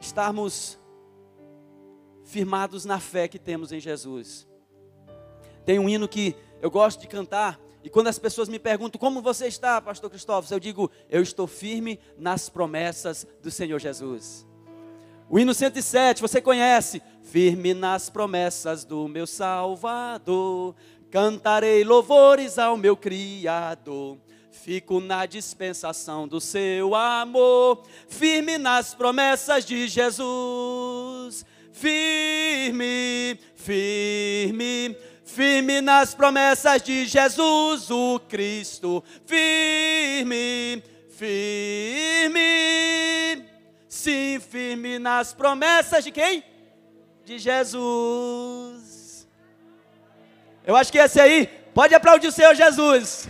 estarmos 0.00 0.78
firmados 2.32 2.86
na 2.86 2.98
fé 2.98 3.28
que 3.28 3.38
temos 3.38 3.72
em 3.72 3.78
Jesus. 3.78 4.48
Tem 5.66 5.78
um 5.78 5.86
hino 5.86 6.08
que 6.08 6.34
eu 6.62 6.70
gosto 6.70 7.00
de 7.00 7.06
cantar, 7.06 7.60
e 7.84 7.90
quando 7.90 8.06
as 8.06 8.18
pessoas 8.18 8.48
me 8.48 8.58
perguntam 8.58 8.98
como 8.98 9.20
você 9.20 9.46
está, 9.46 9.80
Pastor 9.82 10.08
Cristóvão, 10.08 10.48
eu 10.50 10.58
digo, 10.58 10.90
eu 11.10 11.22
estou 11.22 11.46
firme 11.46 12.00
nas 12.16 12.48
promessas 12.48 13.26
do 13.42 13.50
Senhor 13.50 13.78
Jesus. 13.78 14.46
O 15.28 15.38
hino 15.38 15.52
107, 15.52 16.22
você 16.22 16.40
conhece? 16.40 17.02
Firme 17.22 17.74
nas 17.74 18.08
promessas 18.08 18.84
do 18.84 19.06
meu 19.08 19.26
Salvador, 19.26 20.74
cantarei 21.10 21.84
louvores 21.84 22.58
ao 22.58 22.78
meu 22.78 22.96
Criador. 22.96 24.16
Fico 24.50 25.00
na 25.00 25.26
dispensação 25.26 26.26
do 26.26 26.40
seu 26.40 26.94
amor, 26.94 27.82
firme 28.08 28.56
nas 28.58 28.94
promessas 28.94 29.66
de 29.66 29.86
Jesus 29.86 31.44
firme, 31.72 33.38
firme, 33.56 34.96
firme 35.24 35.80
nas 35.80 36.14
promessas 36.14 36.82
de 36.82 37.06
Jesus 37.06 37.90
o 37.90 38.20
Cristo, 38.28 39.02
firme, 39.26 40.82
firme, 41.10 42.40
sim, 43.88 44.38
firme 44.38 44.98
nas 44.98 45.32
promessas 45.32 46.04
de 46.04 46.10
quem? 46.10 46.44
De 47.24 47.38
Jesus. 47.38 49.26
Eu 50.64 50.76
acho 50.76 50.92
que 50.92 50.98
esse 50.98 51.20
aí, 51.20 51.46
pode 51.74 51.94
aplaudir 51.94 52.28
o 52.28 52.32
Senhor 52.32 52.54
Jesus. 52.54 53.28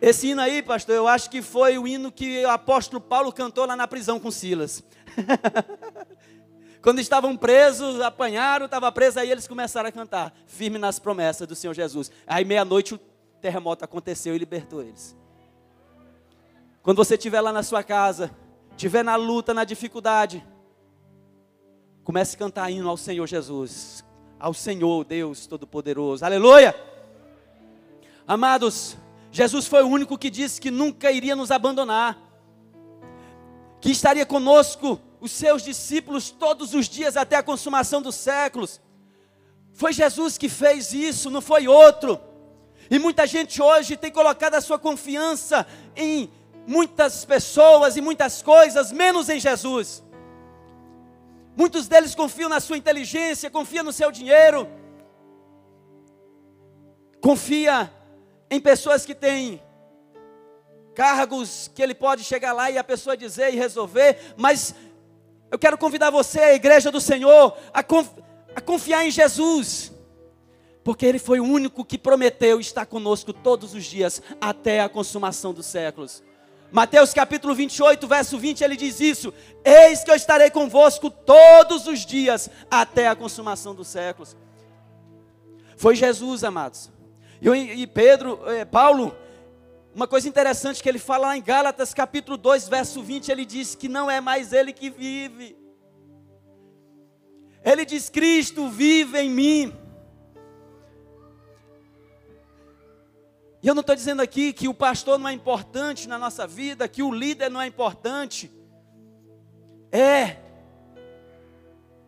Esse 0.00 0.28
hino 0.28 0.40
aí, 0.40 0.62
pastor, 0.62 0.94
eu 0.94 1.06
acho 1.06 1.28
que 1.28 1.42
foi 1.42 1.76
o 1.76 1.86
hino 1.86 2.10
que 2.10 2.44
o 2.44 2.50
apóstolo 2.50 3.00
Paulo 3.00 3.30
cantou 3.30 3.66
lá 3.66 3.76
na 3.76 3.86
prisão 3.86 4.18
com 4.18 4.30
Silas. 4.30 4.82
Quando 6.80 7.00
estavam 7.00 7.36
presos, 7.36 8.00
apanharam, 8.00 8.64
estava 8.64 8.90
preso, 8.90 9.20
aí 9.20 9.30
eles 9.30 9.46
começaram 9.46 9.90
a 9.90 9.92
cantar, 9.92 10.34
firme 10.46 10.78
nas 10.78 10.98
promessas 10.98 11.46
do 11.46 11.54
Senhor 11.54 11.74
Jesus. 11.74 12.10
Aí 12.26 12.42
meia-noite 12.42 12.94
o 12.94 13.00
terremoto 13.42 13.84
aconteceu 13.84 14.34
e 14.34 14.38
libertou 14.38 14.80
eles. 14.80 15.14
Quando 16.82 16.96
você 16.96 17.16
estiver 17.16 17.42
lá 17.42 17.52
na 17.52 17.62
sua 17.62 17.82
casa, 17.82 18.30
estiver 18.70 19.04
na 19.04 19.16
luta, 19.16 19.52
na 19.52 19.64
dificuldade, 19.64 20.42
comece 22.02 22.36
a 22.36 22.38
cantar 22.38 22.70
hino 22.70 22.88
ao 22.88 22.96
Senhor 22.96 23.26
Jesus, 23.26 24.02
ao 24.38 24.54
Senhor 24.54 25.04
Deus 25.04 25.46
Todo-Poderoso. 25.46 26.24
Aleluia! 26.24 26.74
Amados, 28.26 28.96
Jesus 29.30 29.66
foi 29.66 29.82
o 29.82 29.88
único 29.88 30.18
que 30.18 30.28
disse 30.28 30.60
que 30.60 30.70
nunca 30.70 31.10
iria 31.10 31.36
nos 31.36 31.50
abandonar, 31.50 32.18
que 33.80 33.90
estaria 33.90 34.26
conosco, 34.26 35.00
os 35.20 35.30
seus 35.30 35.62
discípulos, 35.62 36.30
todos 36.30 36.74
os 36.74 36.88
dias 36.88 37.16
até 37.16 37.36
a 37.36 37.42
consumação 37.42 38.02
dos 38.02 38.14
séculos. 38.14 38.80
Foi 39.72 39.92
Jesus 39.92 40.36
que 40.36 40.48
fez 40.48 40.92
isso, 40.92 41.30
não 41.30 41.40
foi 41.40 41.68
outro. 41.68 42.20
E 42.90 42.98
muita 42.98 43.26
gente 43.26 43.62
hoje 43.62 43.96
tem 43.96 44.10
colocado 44.10 44.54
a 44.54 44.60
sua 44.60 44.78
confiança 44.78 45.66
em 45.94 46.30
muitas 46.66 47.24
pessoas 47.24 47.96
e 47.96 48.00
muitas 48.00 48.42
coisas, 48.42 48.90
menos 48.90 49.28
em 49.28 49.38
Jesus. 49.38 50.02
Muitos 51.56 51.86
deles 51.86 52.14
confiam 52.14 52.48
na 52.48 52.58
sua 52.58 52.76
inteligência, 52.76 53.50
confiam 53.50 53.84
no 53.84 53.92
seu 53.92 54.10
dinheiro, 54.10 54.68
confia 57.20 57.92
em 58.50 58.60
pessoas 58.60 59.06
que 59.06 59.14
têm 59.14 59.62
cargos 60.94 61.70
que 61.74 61.82
ele 61.82 61.94
pode 61.94 62.24
chegar 62.24 62.52
lá 62.52 62.70
e 62.70 62.76
a 62.76 62.84
pessoa 62.84 63.16
dizer 63.16 63.54
e 63.54 63.56
resolver, 63.56 64.34
mas 64.36 64.74
eu 65.50 65.58
quero 65.58 65.76
convidar 65.76 66.10
você, 66.10 66.40
a 66.40 66.54
igreja 66.54 66.90
do 66.90 67.00
Senhor, 67.00 67.56
a, 67.72 67.82
conf, 67.82 68.08
a 68.54 68.60
confiar 68.60 69.04
em 69.04 69.10
Jesus, 69.10 69.92
porque 70.84 71.04
Ele 71.04 71.18
foi 71.18 71.40
o 71.40 71.44
único 71.44 71.84
que 71.84 71.98
prometeu 71.98 72.60
estar 72.60 72.86
conosco 72.86 73.32
todos 73.32 73.74
os 73.74 73.84
dias 73.84 74.22
até 74.40 74.80
a 74.80 74.88
consumação 74.88 75.52
dos 75.52 75.66
séculos. 75.66 76.22
Mateus 76.70 77.12
capítulo 77.12 77.52
28, 77.52 78.06
verso 78.06 78.38
20, 78.38 78.62
ele 78.62 78.76
diz 78.76 79.00
isso: 79.00 79.34
Eis 79.64 80.04
que 80.04 80.10
eu 80.10 80.14
estarei 80.14 80.50
convosco 80.50 81.10
todos 81.10 81.88
os 81.88 82.06
dias 82.06 82.48
até 82.70 83.08
a 83.08 83.16
consumação 83.16 83.74
dos 83.74 83.88
séculos. 83.88 84.36
Foi 85.76 85.96
Jesus, 85.96 86.44
amados. 86.44 86.90
E, 87.42 87.86
Pedro, 87.86 88.48
é, 88.50 88.64
Paulo, 88.66 89.16
uma 89.94 90.06
coisa 90.06 90.28
interessante 90.28 90.82
que 90.82 90.88
ele 90.88 90.98
fala 90.98 91.28
lá 91.28 91.36
em 91.36 91.42
Gálatas 91.42 91.94
capítulo 91.94 92.36
2, 92.36 92.68
verso 92.68 93.02
20, 93.02 93.30
ele 93.30 93.46
diz 93.46 93.74
que 93.74 93.88
não 93.88 94.10
é 94.10 94.20
mais 94.20 94.52
ele 94.52 94.72
que 94.72 94.90
vive. 94.90 95.56
Ele 97.64 97.84
diz: 97.84 98.10
Cristo 98.10 98.68
vive 98.68 99.18
em 99.18 99.30
mim. 99.30 99.72
E 103.62 103.68
eu 103.68 103.74
não 103.74 103.80
estou 103.80 103.94
dizendo 103.94 104.22
aqui 104.22 104.52
que 104.52 104.68
o 104.68 104.74
pastor 104.74 105.18
não 105.18 105.28
é 105.28 105.32
importante 105.32 106.08
na 106.08 106.18
nossa 106.18 106.46
vida, 106.46 106.88
que 106.88 107.02
o 107.02 107.12
líder 107.12 107.50
não 107.50 107.60
é 107.60 107.66
importante. 107.66 108.50
É. 109.92 110.36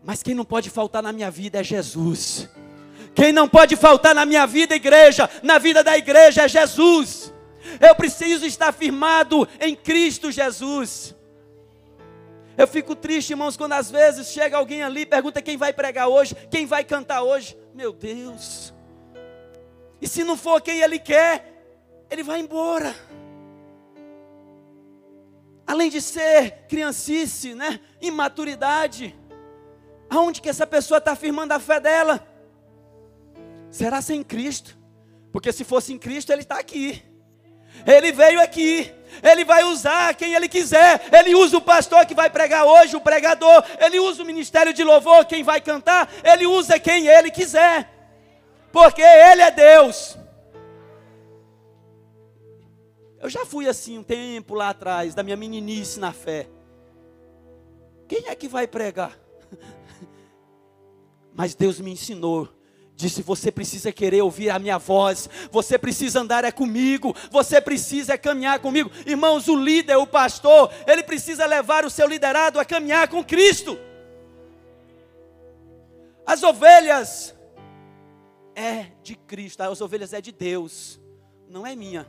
Mas 0.03 0.23
quem 0.23 0.35
não 0.35 0.45
pode 0.45 0.71
faltar 0.71 1.03
na 1.03 1.13
minha 1.13 1.31
vida 1.31 1.61
é 1.61 1.65
Jesus. 1.65 2.49
Quem 3.15 3.33
não 3.33 3.49
pode 3.49 3.77
faltar 3.77 4.15
na 4.15 4.25
minha 4.25 4.47
vida, 4.47 4.75
igreja, 4.75 5.29
na 5.43 5.59
vida 5.59 5.85
da 5.85 5.97
igreja 5.97 6.43
é 6.43 6.49
Jesus. 6.49 7.33
Eu 7.81 7.95
preciso 7.95 8.47
estar 8.47 8.73
firmado 8.73 9.49
em 9.61 9.75
Cristo 9.75 10.31
Jesus. 10.31 11.15
Eu 12.57 12.67
fico 12.67 12.95
triste, 12.95 13.31
irmãos, 13.31 13.57
quando 13.57 13.73
às 13.73 13.91
vezes 13.91 14.29
chega 14.29 14.57
alguém 14.57 14.83
ali 14.83 15.03
e 15.03 15.07
pergunta 15.07 15.41
quem 15.41 15.57
vai 15.57 15.73
pregar 15.73 16.09
hoje, 16.09 16.35
quem 16.51 16.67
vai 16.67 16.85
cantar 16.85 17.23
hoje. 17.23 17.57
Meu 17.75 17.93
Deus. 17.93 18.75
E 20.01 20.09
se 20.09 20.25
não 20.25 20.37
for 20.37 20.61
quem 20.61 20.81
ele 20.81 20.99
quer, 20.99 21.65
ele 22.11 22.23
vai 22.23 22.41
embora. 22.41 22.95
Além 25.67 25.89
de 25.89 26.01
ser 26.03 26.67
criancice, 26.69 27.55
né? 27.55 27.81
Imaturidade. 28.01 29.17
Aonde 30.11 30.43
que 30.43 30.49
essa 30.49 30.67
pessoa 30.67 30.99
está 30.99 31.13
afirmando 31.13 31.53
a 31.53 31.61
fé 31.61 31.81
dela? 31.81 32.27
Será 33.73 34.01
sem 34.01 34.23
Cristo? 34.23 34.79
Porque 35.33 35.53
se 35.53 35.65
fosse 35.65 35.93
em 35.93 35.99
Cristo, 35.99 36.31
ele 36.31 36.43
está 36.43 36.61
aqui. 36.61 37.03
Ele 37.85 38.13
veio 38.13 38.41
aqui. 38.41 38.93
Ele 39.21 39.45
vai 39.45 39.65
usar 39.65 40.15
quem 40.15 40.35
ele 40.35 40.49
quiser. 40.49 41.09
Ele 41.13 41.35
usa 41.35 41.57
o 41.57 41.61
pastor 41.61 42.07
que 42.07 42.15
vai 42.15 42.31
pregar 42.31 42.65
hoje, 42.65 42.95
o 42.95 43.01
pregador. 43.01 43.65
Ele 43.81 43.99
usa 43.99 44.23
o 44.23 44.27
ministério 44.27 44.73
de 44.73 44.85
louvor, 44.85 45.25
quem 45.25 45.43
vai 45.43 45.61
cantar. 45.61 46.09
Ele 46.23 46.47
usa 46.47 46.79
quem 46.79 47.09
ele 47.09 47.33
quiser 47.33 47.91
porque 48.73 49.03
Ele 49.03 49.43
é 49.43 49.51
Deus. 49.51 50.17
Eu 53.21 53.29
já 53.29 53.45
fui 53.45 53.69
assim 53.69 53.99
um 53.99 54.03
tempo 54.03 54.55
lá 54.55 54.71
atrás, 54.71 55.15
da 55.15 55.23
minha 55.23 55.37
meninice 55.37 56.01
na 56.01 56.13
fé. 56.13 56.49
Quem 58.09 58.27
é 58.27 58.35
que 58.35 58.49
vai 58.49 58.67
pregar? 58.67 59.17
Mas 61.33 61.55
Deus 61.55 61.79
me 61.79 61.93
ensinou. 61.93 62.49
Disse: 62.97 63.23
Você 63.23 63.51
precisa 63.51 63.93
querer 63.93 64.23
ouvir 64.23 64.51
a 64.51 64.59
minha 64.59 64.79
voz, 64.79 65.29
você 65.51 65.79
precisa 65.79 66.21
andar 66.21 66.45
é 66.45 66.53
comigo, 66.53 67.15
você 67.31 67.61
precisa 67.61 68.19
caminhar 68.19 68.61
comigo. 68.61 68.91
Irmãos, 69.07 69.49
o 69.49 69.57
líder, 69.57 69.97
o 69.97 70.07
pastor, 70.07 70.71
ele 70.87 71.03
precisa 71.03 71.47
levar 71.47 71.85
o 71.85 71.91
seu 71.91 72.07
liderado 72.07 72.61
a 72.61 72.65
caminhar 72.65 73.09
com 73.09 73.25
Cristo. 73.25 73.79
As 76.25 76.43
ovelhas, 76.43 77.35
é 78.55 78.87
de 79.03 79.17
Cristo, 79.17 79.63
as 79.63 79.81
ovelhas 79.81 80.13
é 80.13 80.21
de 80.21 80.31
Deus, 80.31 81.01
não 81.49 81.67
é 81.67 81.75
minha. 81.75 82.07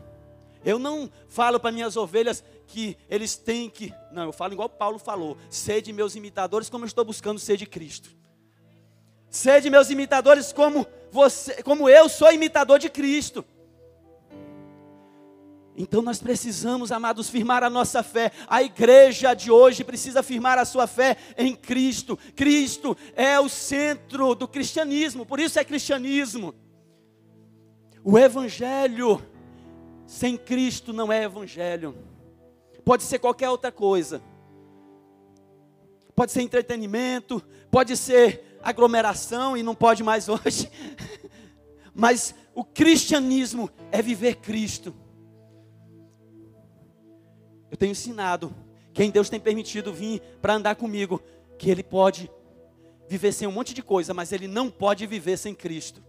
Eu 0.66 0.80
não 0.80 1.12
falo 1.28 1.60
para 1.60 1.72
minhas 1.72 1.98
ovelhas 1.98 2.44
que 2.68 2.98
eles 3.10 3.36
têm 3.36 3.70
que. 3.70 3.94
Não, 4.12 4.24
eu 4.24 4.34
falo 4.34 4.54
igual 4.54 4.70
Paulo 4.70 4.98
falou: 4.98 5.38
sede 5.50 5.92
meus 5.92 6.16
imitadores, 6.16 6.70
como 6.70 6.86
eu 6.86 6.88
estou 6.88 7.04
buscando 7.04 7.40
ser 7.40 7.58
de 7.58 7.66
Cristo. 7.66 8.10
Sede 9.34 9.68
meus 9.68 9.90
imitadores, 9.90 10.54
como, 10.54 10.86
você, 11.12 11.64
como 11.64 11.90
eu 11.90 12.08
sou 12.08 12.32
imitador 12.32 12.78
de 12.78 12.88
Cristo. 12.88 13.44
Então 15.76 16.04
nós 16.04 16.20
precisamos, 16.20 16.92
amados, 16.92 17.32
firmar 17.32 17.64
a 17.64 17.70
nossa 17.70 18.04
fé. 18.04 18.32
A 18.48 18.62
igreja 18.62 19.34
de 19.34 19.50
hoje 19.50 19.84
precisa 19.84 20.22
firmar 20.22 20.60
a 20.60 20.66
sua 20.66 20.86
fé 20.86 21.18
em 21.36 21.56
Cristo. 21.56 22.16
Cristo 22.36 22.96
é 23.16 23.40
o 23.40 23.50
centro 23.50 24.36
do 24.36 24.48
cristianismo, 24.48 25.26
por 25.26 25.40
isso 25.40 25.58
é 25.58 25.64
cristianismo. 25.64 26.54
O 28.04 28.20
evangelho 28.20 29.20
sem 30.06 30.38
Cristo 30.38 30.94
não 30.94 31.12
é 31.12 31.24
evangelho. 31.24 31.98
Pode 32.86 33.02
ser 33.02 33.18
qualquer 33.18 33.50
outra 33.50 33.72
coisa. 33.72 34.22
Pode 36.16 36.32
ser 36.32 36.44
entretenimento, 36.44 37.42
pode 37.72 37.98
ser 37.98 38.53
aglomeração 38.64 39.58
e 39.58 39.64
não 39.64 39.76
pode 39.76 40.02
mais 40.02 40.30
hoje. 40.30 40.72
Mas 41.94 42.34
o 42.56 42.64
cristianismo 42.64 43.70
é 43.92 44.02
viver 44.02 44.36
Cristo. 44.38 44.96
Eu 47.70 47.78
tenho 47.78 47.92
ensinado 47.92 48.54
quem 48.94 49.10
Deus 49.10 49.30
tem 49.30 49.40
permitido 49.40 49.92
vir 49.92 50.22
para 50.42 50.54
andar 50.54 50.76
comigo, 50.76 51.22
que 51.58 51.70
ele 51.70 51.84
pode 51.84 52.32
viver 53.10 53.32
sem 53.32 53.48
um 53.48 53.52
monte 53.52 53.74
de 53.74 53.82
coisa, 53.82 54.14
mas 54.14 54.32
ele 54.32 54.48
não 54.48 54.70
pode 54.70 55.06
viver 55.06 55.38
sem 55.38 55.54
Cristo. 55.54 56.04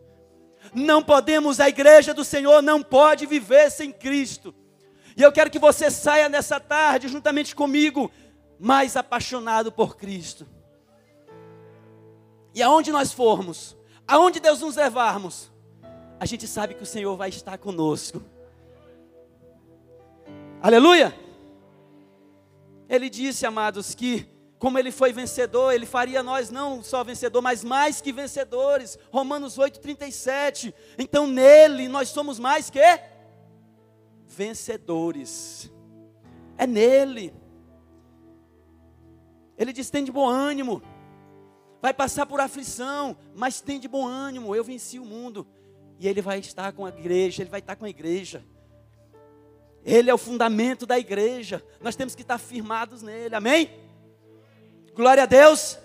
Não 0.73 1.03
podemos, 1.03 1.61
a 1.61 1.69
igreja 1.69 2.15
do 2.15 2.25
Senhor 2.25 2.63
não 2.63 2.83
pode 2.83 3.27
viver 3.27 3.71
sem 3.71 3.91
Cristo. 3.91 4.55
E 5.17 5.23
eu 5.23 5.33
quero 5.33 5.51
que 5.51 5.59
você 5.59 5.91
saia 5.91 6.29
nessa 6.29 6.59
tarde, 6.59 7.09
juntamente 7.09 7.55
comigo, 7.55 8.11
mais 8.59 8.97
apaixonado 8.97 9.71
por 9.71 9.97
Cristo. 9.97 10.47
E 12.55 12.63
aonde 12.63 12.93
nós 12.93 13.13
formos, 13.13 13.77
aonde 14.07 14.39
Deus 14.39 14.61
nos 14.61 14.77
levarmos, 14.77 15.51
a 16.21 16.27
gente 16.27 16.47
sabe 16.47 16.75
que 16.75 16.83
o 16.83 16.87
Senhor 16.87 17.17
vai 17.17 17.29
estar 17.29 17.59
conosco. 17.59 18.23
Aleluia! 20.63 21.15
Ele 22.89 23.11
disse, 23.11 23.45
amados, 23.45 23.95
que 23.95 24.33
como 24.65 24.79
ele 24.79 24.91
foi 24.91 25.13
vencedor, 25.13 25.73
ele 25.73 25.85
faria 25.85 26.23
nós 26.23 26.51
não 26.51 26.83
só 26.83 27.05
vencedor, 27.05 27.43
mas 27.43 27.63
mais 27.63 28.01
que 28.01 28.11
vencedores. 28.13 28.99
Romanos 29.13 29.59
8:37. 29.59 30.73
Então 30.99 31.27
nele 31.27 31.87
nós 31.89 32.09
somos 32.09 32.39
mais 32.39 32.71
que 32.71 32.81
vencedores. 34.27 35.71
É 36.57 36.67
nele. 36.67 37.35
Ele 39.59 39.71
diz: 39.71 39.91
tem 39.91 40.03
de 40.03 40.11
bom 40.11 40.27
ânimo. 40.27 40.83
Vai 41.85 41.93
passar 41.93 42.25
por 42.25 42.41
aflição, 42.41 43.15
mas 43.35 43.61
tem 43.61 43.79
de 43.79 43.87
bom 43.87 44.07
ânimo. 44.07 44.57
Eu 44.57 44.65
venci 44.65 44.99
o 44.99 45.05
mundo. 45.05 45.47
E 46.01 46.09
ele 46.09 46.23
vai 46.23 46.39
estar 46.39 46.73
com 46.73 46.87
a 46.87 46.89
igreja, 46.89 47.43
ele 47.43 47.51
vai 47.51 47.61
estar 47.61 47.77
com 47.77 47.85
a 47.85 47.91
igreja. 47.91 48.43
Ele 49.85 50.09
é 50.09 50.15
o 50.15 50.17
fundamento 50.17 50.87
da 50.87 50.99
igreja. 50.99 51.63
Nós 51.83 51.95
temos 51.95 52.15
que 52.15 52.23
estar 52.23 52.39
firmados 52.39 53.03
nele. 53.03 53.35
Amém? 53.35 53.71
Glória 54.95 55.25
a 55.25 55.27
Deus. 55.27 55.79